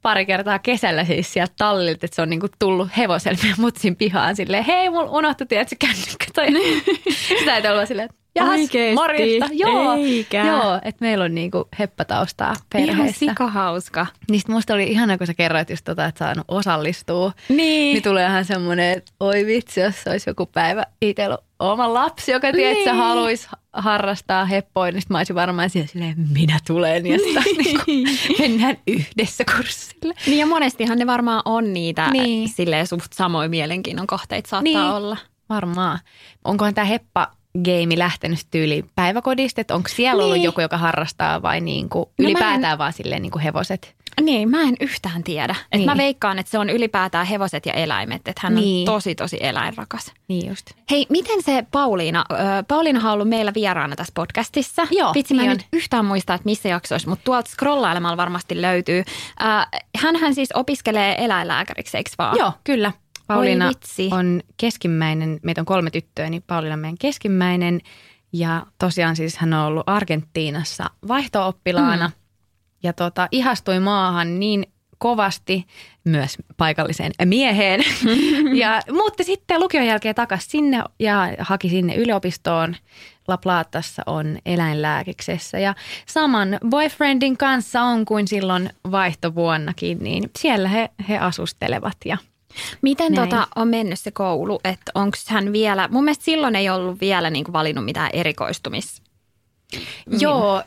pari 0.01 0.25
kertaa 0.25 0.59
kesällä 0.59 1.05
siis 1.05 1.33
sieltä 1.33 1.53
tallilta, 1.57 2.05
että 2.05 2.15
se 2.15 2.21
on 2.21 2.29
niinku 2.29 2.47
tullut 2.59 2.89
hevosella 2.97 3.39
meidän 3.43 3.61
mutsin 3.61 3.95
pihaan 3.95 4.35
silleen, 4.35 4.63
hei, 4.63 4.89
mulla 4.89 5.11
unohtui, 5.11 5.47
tiedätkö, 5.47 5.75
kännykkä 5.79 6.25
tai 6.33 6.47
Sitä 7.39 7.57
ei 7.57 7.71
olla 7.71 7.85
silleen, 7.85 8.09
jahas, 8.35 8.59
Oikeesti? 8.59 8.95
morjesta. 8.95 9.49
Joo, 9.51 9.93
Eikä. 9.93 10.45
joo 10.45 10.75
että 10.83 11.05
meillä 11.05 11.23
on 11.25 11.35
niinku 11.35 11.67
heppataustaa 11.79 12.53
Ihan 12.77 12.87
perheessä. 12.97 13.19
sikahauska. 13.19 14.05
Niistä 14.29 14.51
musta 14.51 14.73
oli 14.73 14.83
ihana, 14.83 15.17
kun 15.17 15.27
sä 15.27 15.33
kerroit 15.33 15.69
just 15.69 15.85
tota, 15.85 16.05
että 16.05 16.19
saanut 16.19 16.45
osallistua. 16.47 17.31
Niin. 17.49 17.57
Niin 17.93 18.03
tulee 18.03 18.25
ihan 18.27 18.45
semmoinen, 18.45 18.97
että 18.97 19.11
oi 19.19 19.45
vitsi, 19.45 19.79
jos 19.81 19.95
olisi 20.07 20.29
joku 20.29 20.45
päivä 20.45 20.85
itsellä 21.01 21.37
oma 21.62 21.93
lapsi, 21.93 22.32
joka 22.32 22.52
tiedät, 22.52 22.78
että 22.78 22.91
Niin. 22.91 23.02
haluaisi 23.04 23.47
harrastaa 23.74 24.45
heppoja, 24.45 24.91
niin 24.91 25.02
mä 25.10 25.17
olisin 25.17 25.36
varmaan 25.36 25.69
siellä 25.69 25.88
silleen, 25.88 26.15
minä 26.34 26.60
tulen 26.67 27.06
ja 27.06 27.17
sitä 27.19 27.41
niin 27.58 27.80
kuin, 27.86 28.08
mennään 28.39 28.78
yhdessä 28.88 29.43
kurssille. 29.56 30.13
Niin 30.26 30.38
ja 30.39 30.45
monestihan 30.45 30.97
ne 30.97 31.08
varmaan 31.08 31.41
on 31.45 31.74
niitä 31.74 32.10
Niin. 32.12 32.24
niin. 32.24 32.50
silleen 32.50 32.88
suht 32.88 33.13
samoin 33.13 33.50
mielenkiinnon 33.50 34.08
kohteita 34.08 34.50
saattaa 34.50 34.63
Niin. 34.63 34.80
olla. 34.80 35.17
Varmaan. 35.50 36.00
Onkohan 36.43 36.74
tämä 36.74 36.86
heppa 36.86 37.32
game 37.65 37.97
lähtenyt 37.99 38.39
tyyli 38.51 38.85
päiväkodista, 38.95 39.61
että 39.61 39.75
onko 39.75 39.89
siellä 39.89 40.23
ollut 40.23 40.35
Niin. 40.37 40.43
joku, 40.43 40.61
joka 40.61 40.77
harrastaa 40.77 41.41
vai 41.41 41.61
niin 41.61 41.89
kuin 41.89 42.05
mä 42.17 42.25
ylipäätään 42.27 42.77
vaan 42.77 42.93
silleen 42.93 43.21
niin 43.21 43.31
kuin 43.31 43.41
hevoset? 43.41 43.95
Niin, 44.21 44.49
mä 44.49 44.61
en 44.61 44.75
yhtään 44.79 45.23
tiedä. 45.23 45.55
Et 45.71 45.77
Niin. 45.77 45.85
Mä 45.89 45.97
veikkaan, 45.97 46.39
että 46.39 46.49
se 46.51 46.57
on 46.59 46.69
ylipäätään 46.69 47.25
hevoset 47.25 47.65
ja 47.65 47.73
eläimet. 47.73 48.27
Että 48.27 48.41
hän 48.43 48.55
Niin. 48.55 48.89
on 48.89 48.93
tosi, 48.95 49.15
tosi 49.15 49.37
eläinrakas. 49.41 50.11
Niin 50.27 50.49
just. 50.49 50.65
Hei, 50.91 51.05
miten 51.09 51.43
se 51.43 51.65
Pauliina, 51.71 52.25
ö, 52.31 52.35
Pauliina 52.67 52.99
on 53.07 53.13
ollut 53.13 53.29
meillä 53.29 53.53
vieraana 53.53 53.95
tässä 53.95 54.11
podcastissa. 54.15 54.87
Joo, 54.91 55.13
Vitsi, 55.13 55.33
mä 55.33 55.41
en 55.41 55.47
niin 55.47 55.57
nyt 55.57 55.67
yhtään 55.73 56.05
muista, 56.05 56.33
että 56.33 56.45
missä 56.45 56.69
jaksoissa, 56.69 57.09
mutta 57.09 57.23
tuolta 57.23 57.49
scrollailemalla 57.51 58.17
varmasti 58.17 58.61
löytyy. 58.61 59.03
Äh, 59.43 59.67
hänhän 59.97 60.35
siis 60.35 60.49
opiskelee 60.53 61.25
eläinlääkäriksi, 61.25 61.97
eikö 61.97 62.09
vaan? 62.17 62.37
Joo, 62.37 62.51
kyllä. 62.63 62.91
Pauliina 63.27 63.71
on 64.12 64.41
keskimmäinen, 64.57 65.39
meitä 65.43 65.62
on 65.62 65.65
kolme 65.65 65.91
tyttöä, 65.91 66.29
niin 66.29 66.43
Pauliina 66.47 66.73
on 66.73 66.79
meidän 66.79 66.97
keskimmäinen. 66.97 67.81
Ja 68.34 68.65
tosiaan 68.77 69.15
siis 69.15 69.38
hän 69.38 69.53
on 69.53 69.65
ollut 69.65 69.84
Argentiinassa 69.86 70.89
vaihto-oppilaana 71.07 72.07
mm. 72.07 72.13
ja 72.84 72.93
tota, 72.93 73.27
ihastui 73.31 73.79
maahan 73.79 74.39
niin 74.39 74.65
kovasti 75.01 75.67
myös 76.03 76.38
paikalliseen 76.57 77.12
mieheen. 77.25 77.84
ja 78.62 78.81
muutti 78.91 79.23
sitten 79.23 79.60
lukion 79.60 79.86
jälkeen 79.86 80.15
takaisin 80.15 80.49
sinne 80.49 80.84
ja 80.99 81.27
haki 81.39 81.69
sinne 81.69 81.95
yliopistoon. 81.95 82.75
La 83.27 83.38
Platassa 83.38 84.03
on 84.05 84.38
eläinlääkiksessä 84.45 85.60
ja 85.60 85.75
saman 86.05 86.57
boyfriendin 86.69 87.38
kanssa 87.38 87.81
on 87.81 88.05
kuin 88.05 88.27
silloin 88.27 88.69
vaihtovuonnakin, 88.91 89.97
niin 90.01 90.29
siellä 90.39 90.69
he, 90.69 90.89
he 91.10 91.17
asustelevat 91.17 91.97
ja 92.05 92.17
Miten 92.81 93.11
Näin. 93.11 93.29
tota 93.29 93.47
on 93.55 93.67
mennyt 93.67 93.99
se 93.99 94.11
koulu, 94.11 94.59
että 94.63 94.91
onko 94.95 95.17
hän 95.27 95.53
vielä, 95.53 95.87
mun 95.91 96.03
mielestä 96.03 96.25
silloin 96.25 96.55
ei 96.55 96.69
ollut 96.69 97.01
vielä 97.01 97.29
niinku 97.29 97.53
valinnut 97.53 97.85
mitään 97.85 98.09
erikoistumis. 98.13 99.01
Joo, 100.19 100.57
ö, 100.57 100.61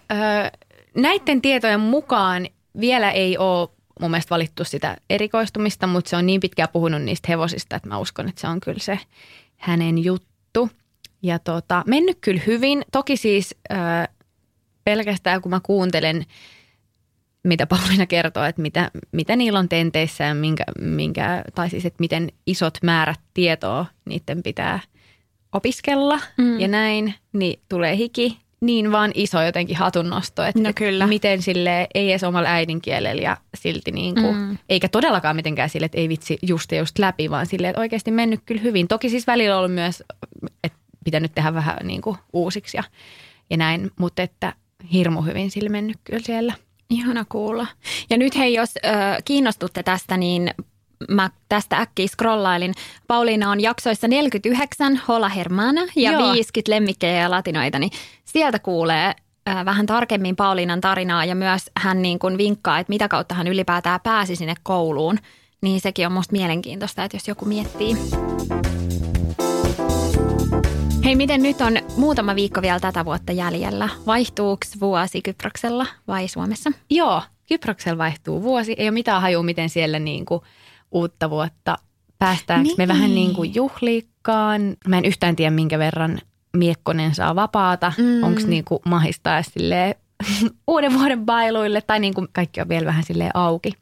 näiden 0.96 1.42
tietojen 1.42 1.80
mukaan 1.80 2.48
vielä 2.80 3.10
ei 3.10 3.38
ole 3.38 3.68
mun 4.00 4.10
mielestä 4.10 4.30
valittu 4.30 4.64
sitä 4.64 4.96
erikoistumista, 5.10 5.86
mutta 5.86 6.08
se 6.08 6.16
on 6.16 6.26
niin 6.26 6.40
pitkään 6.40 6.68
puhunut 6.72 7.02
niistä 7.02 7.28
hevosista, 7.28 7.76
että 7.76 7.88
mä 7.88 7.98
uskon, 7.98 8.28
että 8.28 8.40
se 8.40 8.48
on 8.48 8.60
kyllä 8.60 8.78
se 8.78 8.98
hänen 9.56 10.04
juttu. 10.04 10.70
Ja 11.22 11.38
tota, 11.38 11.82
mennyt 11.86 12.18
kyllä 12.20 12.40
hyvin. 12.46 12.84
Toki 12.92 13.16
siis 13.16 13.54
pelkästään 14.84 15.42
kun 15.42 15.50
mä 15.50 15.60
kuuntelen, 15.62 16.26
mitä 17.44 17.66
Pauliina 17.66 18.06
kertoo, 18.06 18.44
että 18.44 18.62
mitä, 18.62 18.90
mitä 19.12 19.36
niillä 19.36 19.58
on 19.58 19.68
tenteissä 19.68 20.24
ja 20.24 20.34
minkä, 20.34 20.64
minkä, 20.80 21.44
tai 21.54 21.70
siis, 21.70 21.86
että 21.86 22.00
miten 22.00 22.28
isot 22.46 22.78
määrät 22.82 23.20
tietoa 23.34 23.86
niiden 24.04 24.42
pitää 24.42 24.80
opiskella 25.52 26.20
mm. 26.38 26.60
ja 26.60 26.68
näin, 26.68 27.14
niin 27.32 27.60
tulee 27.68 27.96
hiki 27.96 28.44
niin 28.60 28.92
vaan 28.92 29.10
iso 29.14 29.42
jotenkin 29.42 29.76
hatunnosto, 29.76 30.42
että 30.42 30.60
No 30.62 30.68
et 30.68 30.76
kyllä. 30.76 31.06
miten 31.06 31.42
sille 31.42 31.88
ei 31.94 32.10
edes 32.10 32.24
omalla 32.24 32.48
äidinkielellä 32.48 33.22
ja 33.22 33.36
silti 33.54 33.90
niin 33.90 34.14
kuin, 34.14 34.36
mm. 34.36 34.58
eikä 34.68 34.88
todellakaan 34.88 35.36
mitenkään 35.36 35.70
sille, 35.70 35.86
että 35.86 35.98
ei 35.98 36.08
vitsi 36.08 36.38
just 36.42 36.72
ja 36.72 36.78
just 36.78 36.98
läpi, 36.98 37.30
vaan 37.30 37.46
silleen, 37.46 37.70
että 37.70 37.80
oikeasti 37.80 38.10
mennyt 38.10 38.40
kyllä 38.46 38.60
hyvin. 38.60 38.88
Toki 38.88 39.08
siis 39.08 39.26
välillä 39.26 39.54
on 39.54 39.58
ollut 39.58 39.74
myös, 39.74 40.02
että 40.64 40.78
pitänyt 41.04 41.32
tehdä 41.34 41.54
vähän 41.54 41.76
niin 41.82 42.00
kuin 42.00 42.16
uusiksi 42.32 42.76
ja, 42.76 42.84
ja 43.50 43.56
näin, 43.56 43.90
mutta 43.98 44.22
että 44.22 44.52
hirmu 44.92 45.22
hyvin 45.22 45.50
sille 45.50 45.68
mennyt 45.68 45.96
kyllä 46.04 46.22
siellä. 46.22 46.54
Ihana 46.90 47.24
kuulla. 47.28 47.66
Ja 48.10 48.16
nyt 48.16 48.36
hei, 48.36 48.54
jos 48.54 48.70
ö, 48.76 48.90
kiinnostutte 49.24 49.82
tästä, 49.82 50.16
niin 50.16 50.50
mä 51.08 51.30
tästä 51.48 51.78
äkkiä 51.78 52.06
scrollailin. 52.06 52.74
Pauliina 53.06 53.50
on 53.50 53.60
jaksoissa 53.60 54.08
49, 54.08 55.00
Hola 55.08 55.28
Hermana 55.28 55.80
ja 55.96 56.12
Joo. 56.12 56.32
50 56.32 56.70
lemmikkejä 56.70 57.20
ja 57.20 57.30
latinoita, 57.30 57.78
niin 57.78 57.90
sieltä 58.24 58.58
kuulee 58.58 59.14
ö, 59.48 59.64
vähän 59.64 59.86
tarkemmin 59.86 60.36
Pauliinan 60.36 60.80
tarinaa 60.80 61.24
ja 61.24 61.34
myös 61.34 61.70
hän 61.76 62.02
niin 62.02 62.18
kuin 62.18 62.38
vinkkaa, 62.38 62.78
että 62.78 62.90
mitä 62.90 63.08
kautta 63.08 63.34
hän 63.34 63.48
ylipäätään 63.48 64.00
pääsi 64.00 64.36
sinne 64.36 64.54
kouluun. 64.62 65.18
Niin 65.62 65.80
sekin 65.80 66.06
on 66.06 66.12
musta 66.12 66.32
mielenkiintoista, 66.32 67.04
että 67.04 67.16
jos 67.16 67.28
joku 67.28 67.44
miettii. 67.44 67.96
Hei, 71.04 71.16
miten 71.16 71.42
nyt 71.42 71.60
on 71.60 71.72
muutama 71.96 72.34
viikko 72.34 72.62
vielä 72.62 72.80
tätä 72.80 73.04
vuotta 73.04 73.32
jäljellä? 73.32 73.88
Vaihtuuko 74.06 74.66
vuosi 74.80 75.22
Kyproksella 75.22 75.86
vai 76.08 76.28
Suomessa? 76.28 76.70
Joo, 76.90 77.22
Kyproksella 77.48 77.98
vaihtuu 77.98 78.42
vuosi. 78.42 78.74
Ei 78.78 78.86
ole 78.86 78.90
mitään 78.90 79.22
hajua, 79.22 79.42
miten 79.42 79.68
siellä 79.68 79.98
niin 79.98 80.24
kuin 80.24 80.40
uutta 80.90 81.30
vuotta 81.30 81.76
päästäänkö 82.18 82.68
niin. 82.68 82.74
me 82.78 82.88
vähän 82.88 83.14
niin 83.14 83.34
kuin 83.34 83.54
juhliikkaan. 83.54 84.76
Mä 84.88 84.98
en 84.98 85.04
yhtään 85.04 85.36
tiedä, 85.36 85.50
minkä 85.50 85.78
verran 85.78 86.18
Miekkonen 86.56 87.14
saa 87.14 87.36
vapaata. 87.36 87.92
Mm. 87.98 88.22
Onko 88.22 88.40
niin 88.46 88.64
kuin 88.64 88.80
mahistaa 88.84 89.42
silleen 89.42 89.94
uuden 90.66 90.92
vuoden 90.98 91.26
bailuille 91.26 91.80
tai 91.80 92.00
niin 92.00 92.14
kuin 92.14 92.28
kaikki 92.32 92.60
on 92.60 92.68
vielä 92.68 92.86
vähän 92.86 93.04
silleen 93.04 93.30
auki, 93.34 93.72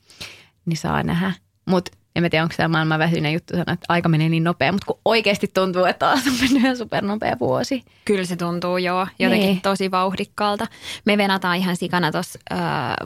niin 0.66 0.76
saa 0.76 1.02
nähdä. 1.02 1.32
Mutta 1.66 1.92
en 2.16 2.22
mä 2.22 2.30
tiedä, 2.30 2.42
onko 2.42 2.54
tämä 2.56 2.68
maailman 2.68 2.98
väsyinen 2.98 3.32
juttu 3.32 3.52
sanoa, 3.52 3.72
että 3.72 3.86
aika 3.88 4.08
menee 4.08 4.28
niin 4.28 4.44
nopea, 4.44 4.72
mutta 4.72 4.86
kun 4.86 5.00
oikeasti 5.04 5.50
tuntuu, 5.54 5.84
että 5.84 6.06
taas 6.06 6.26
on 6.26 6.32
mennyt 6.40 6.62
ihan 6.62 6.76
supernopea 6.76 7.36
vuosi. 7.40 7.82
Kyllä 8.04 8.24
se 8.24 8.36
tuntuu 8.36 8.76
joo, 8.78 9.06
jotenkin 9.18 9.46
Niin. 9.46 9.60
tosi 9.60 9.90
vauhdikkaalta. 9.90 10.66
Me 11.04 11.18
venataan 11.18 11.56
ihan 11.56 11.76
sikana 11.76 12.12
tuossa 12.12 12.38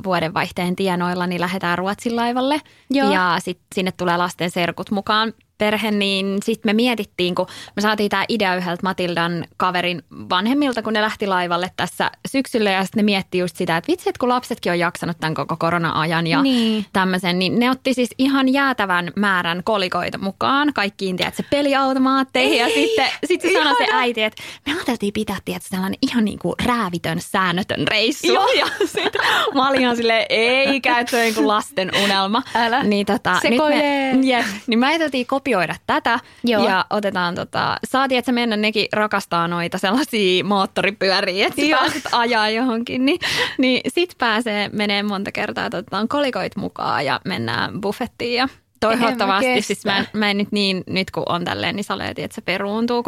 vuodenvaihteen 0.04 0.76
tienoilla, 0.76 1.26
niin 1.26 1.40
lähdetään 1.40 1.78
Ruotsin 1.78 2.16
laivalle. 2.16 2.60
Joo. 2.90 3.12
Ja 3.12 3.36
sitten 3.38 3.66
sinne 3.74 3.92
tulee 3.92 4.16
lasten 4.16 4.50
serkut 4.50 4.90
mukaan 4.90 5.32
perhe, 5.58 5.90
niin 5.90 6.38
sitten 6.44 6.68
me 6.68 6.72
mietittiin, 6.72 7.34
kun 7.34 7.46
me 7.76 7.82
saatiin 7.82 8.10
tämä 8.10 8.24
idea 8.28 8.54
yhdeltä 8.56 8.80
Matildan 8.82 9.44
kaverin 9.56 10.02
vanhemmilta, 10.30 10.82
kun 10.82 10.92
ne 10.92 11.02
lähti 11.02 11.26
laivalle 11.26 11.70
tässä 11.76 12.10
syksyllä 12.28 12.70
ja 12.70 12.82
sitten 12.84 12.98
ne 12.98 13.02
mietti 13.04 13.38
just 13.38 13.56
sitä, 13.56 13.76
että 13.76 13.90
vitsi, 13.92 14.08
että 14.08 14.18
kun 14.20 14.28
lapsetkin 14.28 14.72
on 14.72 14.78
jaksanut 14.78 15.16
tämän 15.20 15.34
koko 15.34 15.56
korona-ajan 15.58 16.26
ja 16.26 16.42
Niin. 16.42 16.86
tämmöisen, 16.92 17.38
niin 17.38 17.58
ne 17.58 17.70
otti 17.70 17.94
siis 17.94 18.10
ihan 18.18 18.48
jäätävän 18.52 19.10
määrän 19.16 19.64
kolikoita 19.64 20.18
mukaan 20.18 20.72
kaikkiin, 20.74 21.16
tiedätkö, 21.16 21.42
peliautomaatteihin 21.50 22.58
ja 22.58 22.66
sitten 22.74 23.06
sit 23.24 23.40
se 23.40 23.52
sanoi 23.52 23.74
se 23.78 23.86
äiti, 23.92 24.22
että 24.22 24.42
me 24.66 24.72
ajateltiin 24.72 25.12
pitää, 25.12 25.36
tiedätkö, 25.44 25.68
sellainen 25.70 25.98
ihan 26.02 26.24
niin 26.24 26.38
kuin 26.38 26.54
räävitön, 26.64 27.20
säännötön 27.20 27.88
reissu. 27.88 28.26
Joo. 28.32 28.46
Ja 28.58 28.66
sitten 28.86 29.20
mä 29.54 29.68
olin 29.68 29.80
ihan 29.80 29.96
silleen, 29.96 30.26
ei 30.28 30.80
käy 30.80 31.04
se 31.08 31.16
on 31.16 31.22
niin 31.22 31.34
kuin 31.34 31.48
lasten 31.48 31.90
unelma. 32.04 32.42
Älä. 32.54 32.82
Niin, 32.82 33.06
tota, 33.06 33.32
nyt 33.32 33.42
Sekoilee. 33.42 34.14
me, 34.14 34.20
jep, 34.26 34.46
niin 34.66 34.78
me 34.78 34.86
ajateltiin 34.86 35.26
kopioida 35.46 35.74
tätä 35.86 36.20
Joo. 36.44 36.68
ja 36.68 36.84
otetaan, 36.90 37.34
tota, 37.34 37.76
saatiin, 37.84 38.18
että 38.18 38.26
se 38.26 38.32
mennä 38.32 38.56
nekin 38.56 38.86
rakastaa 38.92 39.48
noita 39.48 39.78
sellaisia 39.78 40.44
moottoripyöriä, 40.44 41.46
että 41.46 41.60
Joo. 41.60 41.80
pääset 41.80 42.02
ajaa 42.12 42.50
johonkin, 42.50 43.06
niin, 43.06 43.18
niin 43.58 43.80
sit 43.88 44.14
pääsee 44.18 44.68
menee 44.72 45.02
monta 45.02 45.32
kertaa, 45.32 45.66
että 45.66 45.78
otetaan 45.78 46.08
kolikoit 46.08 46.56
mukaan 46.56 47.04
ja 47.04 47.20
mennään 47.24 47.80
buffettiin 47.80 48.34
ja 48.34 48.48
Toivottavasti, 48.80 49.46
En 49.46 49.54
mä 49.54 49.60
siis 49.60 49.84
mä 49.84 49.98
en, 49.98 50.06
mä 50.12 50.30
en 50.30 50.38
nyt 50.38 50.52
niin, 50.52 50.84
nyt 50.86 51.10
kun 51.10 51.22
on 51.26 51.44
tälleen, 51.44 51.76
niin 51.76 51.84
saleeti, 51.84 52.22
että 52.22 52.34
se 52.34 52.40
peruuntuu. 52.40 53.02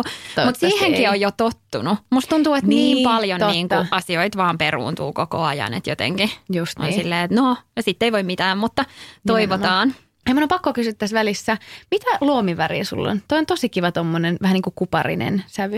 Mutta 0.44 0.60
siihenkin 0.60 1.00
ei. 1.00 1.08
on 1.08 1.20
jo 1.20 1.30
tottunut. 1.30 1.98
Musta 2.10 2.28
tuntuu, 2.34 2.54
että 2.54 2.68
niin, 2.68 2.94
Niin, 2.94 3.08
paljon 3.08 3.40
totta. 3.40 3.52
niin 3.52 3.68
kuin 3.68 3.88
asioita 3.90 4.38
vaan 4.38 4.58
peruuntuu 4.58 5.12
koko 5.12 5.42
ajan, 5.42 5.74
että 5.74 5.90
jotenkin 5.90 6.30
Just 6.52 6.78
on 6.78 6.84
niin. 6.84 6.94
silleen, 7.00 7.24
että 7.24 7.36
no, 7.40 7.56
ja 7.76 7.82
sitten 7.82 8.06
ei 8.06 8.12
voi 8.12 8.22
mitään, 8.22 8.58
mutta 8.58 8.84
toivotaan. 9.26 9.94
Ja 10.28 10.34
mun 10.34 10.42
on 10.42 10.48
pakko 10.48 10.72
kysyä 10.72 10.92
tässä 10.92 11.14
välissä, 11.14 11.56
mitä 11.90 12.06
luomiväriä 12.20 12.84
sulla 12.84 13.10
on? 13.10 13.22
Toi 13.28 13.38
on 13.38 13.46
tosi 13.46 13.68
kiva 13.68 13.92
tommonen 13.92 14.36
vähän 14.42 14.54
niin 14.54 14.62
kuin 14.62 14.74
kuparinen 14.76 15.44
sävy. 15.46 15.76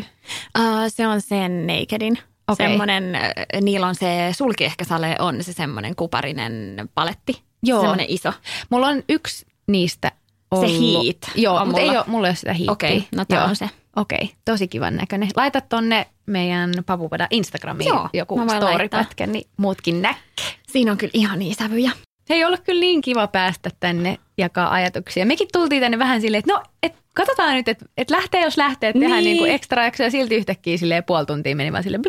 Uh, 0.59 0.65
se 0.89 1.07
on 1.07 1.21
sen 1.21 1.67
Nakedin. 1.67 2.19
Okei. 2.49 2.69
Semmoinen, 2.69 3.15
äh, 3.15 3.23
niillä 3.63 3.87
on 3.87 3.95
se 3.95 4.33
sulki 4.33 4.65
ehkä 4.65 4.85
sale 4.85 5.17
on 5.19 5.45
se 5.45 5.53
semmoinen 5.53 5.97
kuparinen 5.97 6.77
paletti. 6.95 7.43
Joo. 7.63 7.81
Semmoinen 7.81 8.07
iso. 8.09 8.33
Mulla 8.71 8.87
on 8.87 9.03
yksi 9.09 9.47
niistä 9.67 10.13
ollut. 10.51 11.05
Heat 11.07 11.17
Joo, 11.35 11.57
on 11.57 11.69
mutta 11.69 11.81
ei 11.81 11.89
ole, 11.89 12.05
mulla 12.07 12.27
ei 12.27 12.31
ole 12.31 12.37
sitä 12.37 12.53
hiittiä. 12.53 12.73
Okei, 12.73 13.05
no 13.15 13.25
tää 13.25 13.39
Joo. 13.39 13.49
on 13.49 13.57
se. 13.57 13.71
Okei, 13.97 14.35
tosi 14.45 14.69
kivan 14.69 14.97
näköinen. 14.97 15.31
Laita 15.37 15.61
tonne 15.61 16.07
meidän 16.27 16.73
Papupada 16.87 17.27
Instagramiin 17.31 17.89
Joo, 17.89 18.09
joku 18.13 18.41
storypätkä, 18.57 19.27
niin 19.27 19.49
muutkin 19.57 20.03
näkee. 20.03 20.55
Siinä 20.69 20.93
on 20.93 20.99
kyllä 20.99 21.11
ihan 21.15 21.39
niin 21.39 21.55
sävyjä. 21.55 21.91
Se 22.31 22.35
ei 22.35 22.45
ollut 22.45 22.61
kyllä 22.61 22.81
niin 22.81 23.01
kiva 23.01 23.27
päästä 23.27 23.71
tänne 23.81 24.19
jakaa 24.39 24.73
ajatuksia. 24.73 25.27
Mekin 25.27 25.49
tultiin 25.53 25.83
tänne 25.83 25.99
vähän 25.99 26.21
silleen, 26.21 26.39
että 26.39 26.53
no, 26.53 26.63
et 26.83 26.95
katsotaan 27.15 27.55
nyt, 27.55 27.69
että 27.69 27.85
et 27.97 28.11
lähtee 28.11 28.43
jos 28.43 28.57
lähtee, 28.57 28.91
että 28.91 29.01
tehdään 29.01 29.25
Niin. 29.25 29.33
niin 29.33 29.39
kuin 29.39 29.51
ekstra 29.53 29.85
jaksoa 29.85 30.07
ja 30.07 30.11
silti 30.11 30.35
yhtäkkiä 30.35 30.77
silleen 30.77 31.05
puoli 31.05 31.27
tuntia 31.27 31.57
meni 31.57 31.73
vaan 31.73 31.83
silleen 31.83 32.03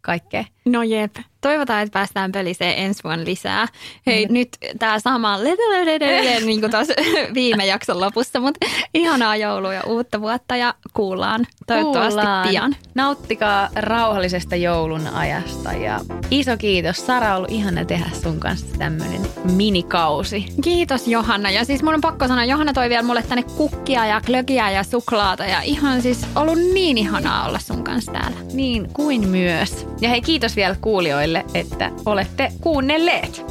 kaikkea. 0.00 0.44
No 0.64 0.82
jep. 0.82 1.16
Toivotaan, 1.40 1.82
että 1.82 1.92
päästään 1.92 2.32
pöliseen 2.32 2.78
ensi 2.78 3.04
vuonna 3.04 3.24
lisää. 3.24 3.68
Hei, 4.06 4.26
nyt 4.30 4.48
tämä 4.78 4.98
sama 4.98 5.38
niin 6.46 6.60
kuin 6.60 6.70
tuossa 6.70 6.92
viime 7.34 7.66
jakson 7.66 8.00
lopussa, 8.00 8.40
mutta 8.40 8.66
ihanaa 8.94 9.36
joulua 9.36 9.74
ja 9.74 9.82
uutta 9.86 10.20
vuotta 10.20 10.56
ja 10.56 10.74
kuullaan 10.94 11.46
toivottavasti 11.66 12.20
Kuullaan. 12.20 12.48
pian. 12.48 12.76
Nauttikaa 12.94 13.68
rauhallisesta 13.74 14.56
joulun 14.56 15.06
ajasta 15.06 15.72
ja 15.72 16.00
iso 16.30 16.56
kiitos. 16.56 17.06
Sara 17.06 17.30
on 17.30 17.36
ollut 17.36 17.50
ihana 17.50 17.84
tehdä 17.84 18.10
sun 18.22 18.40
kanssa 18.40 18.66
tämmöinen 18.78 19.20
minikausi. 19.52 20.46
Kiitos 20.62 21.08
Johanna. 21.08 21.50
Ja 21.50 21.64
siis 21.64 21.82
mun 21.82 21.94
on 21.94 22.00
pakko 22.00 22.28
sanoa, 22.28 22.44
Johanna 22.44 22.72
toi 22.72 22.88
vielä 22.88 23.02
mulle 23.02 23.22
tänne 23.22 23.42
kukkia 23.42 24.06
ja 24.06 24.20
klökiä 24.26 24.70
ja 24.70 24.82
suklaata. 24.82 25.44
Ja 25.44 25.60
ihan 25.62 26.02
siis 26.02 26.26
ollut 26.36 26.58
niin 26.74 26.98
ihanaa 26.98 27.48
olla 27.48 27.58
sun 27.58 27.84
kanssa 27.84 28.12
täällä. 28.12 28.36
Niin 28.52 28.88
kuin 28.92 29.28
myös. 29.28 29.86
Ja 30.00 30.08
hei 30.08 30.20
kiitos 30.20 30.49
vielä 30.56 30.76
kuulijoille, 30.80 31.44
että 31.54 31.90
olette 32.06 32.52
kuunnelleet. 32.60 33.44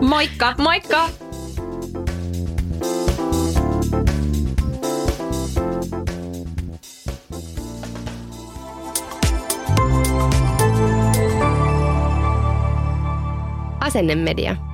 Moikka! 0.00 0.54
Moikka! 0.58 1.08
Asennemedia. 13.80 14.73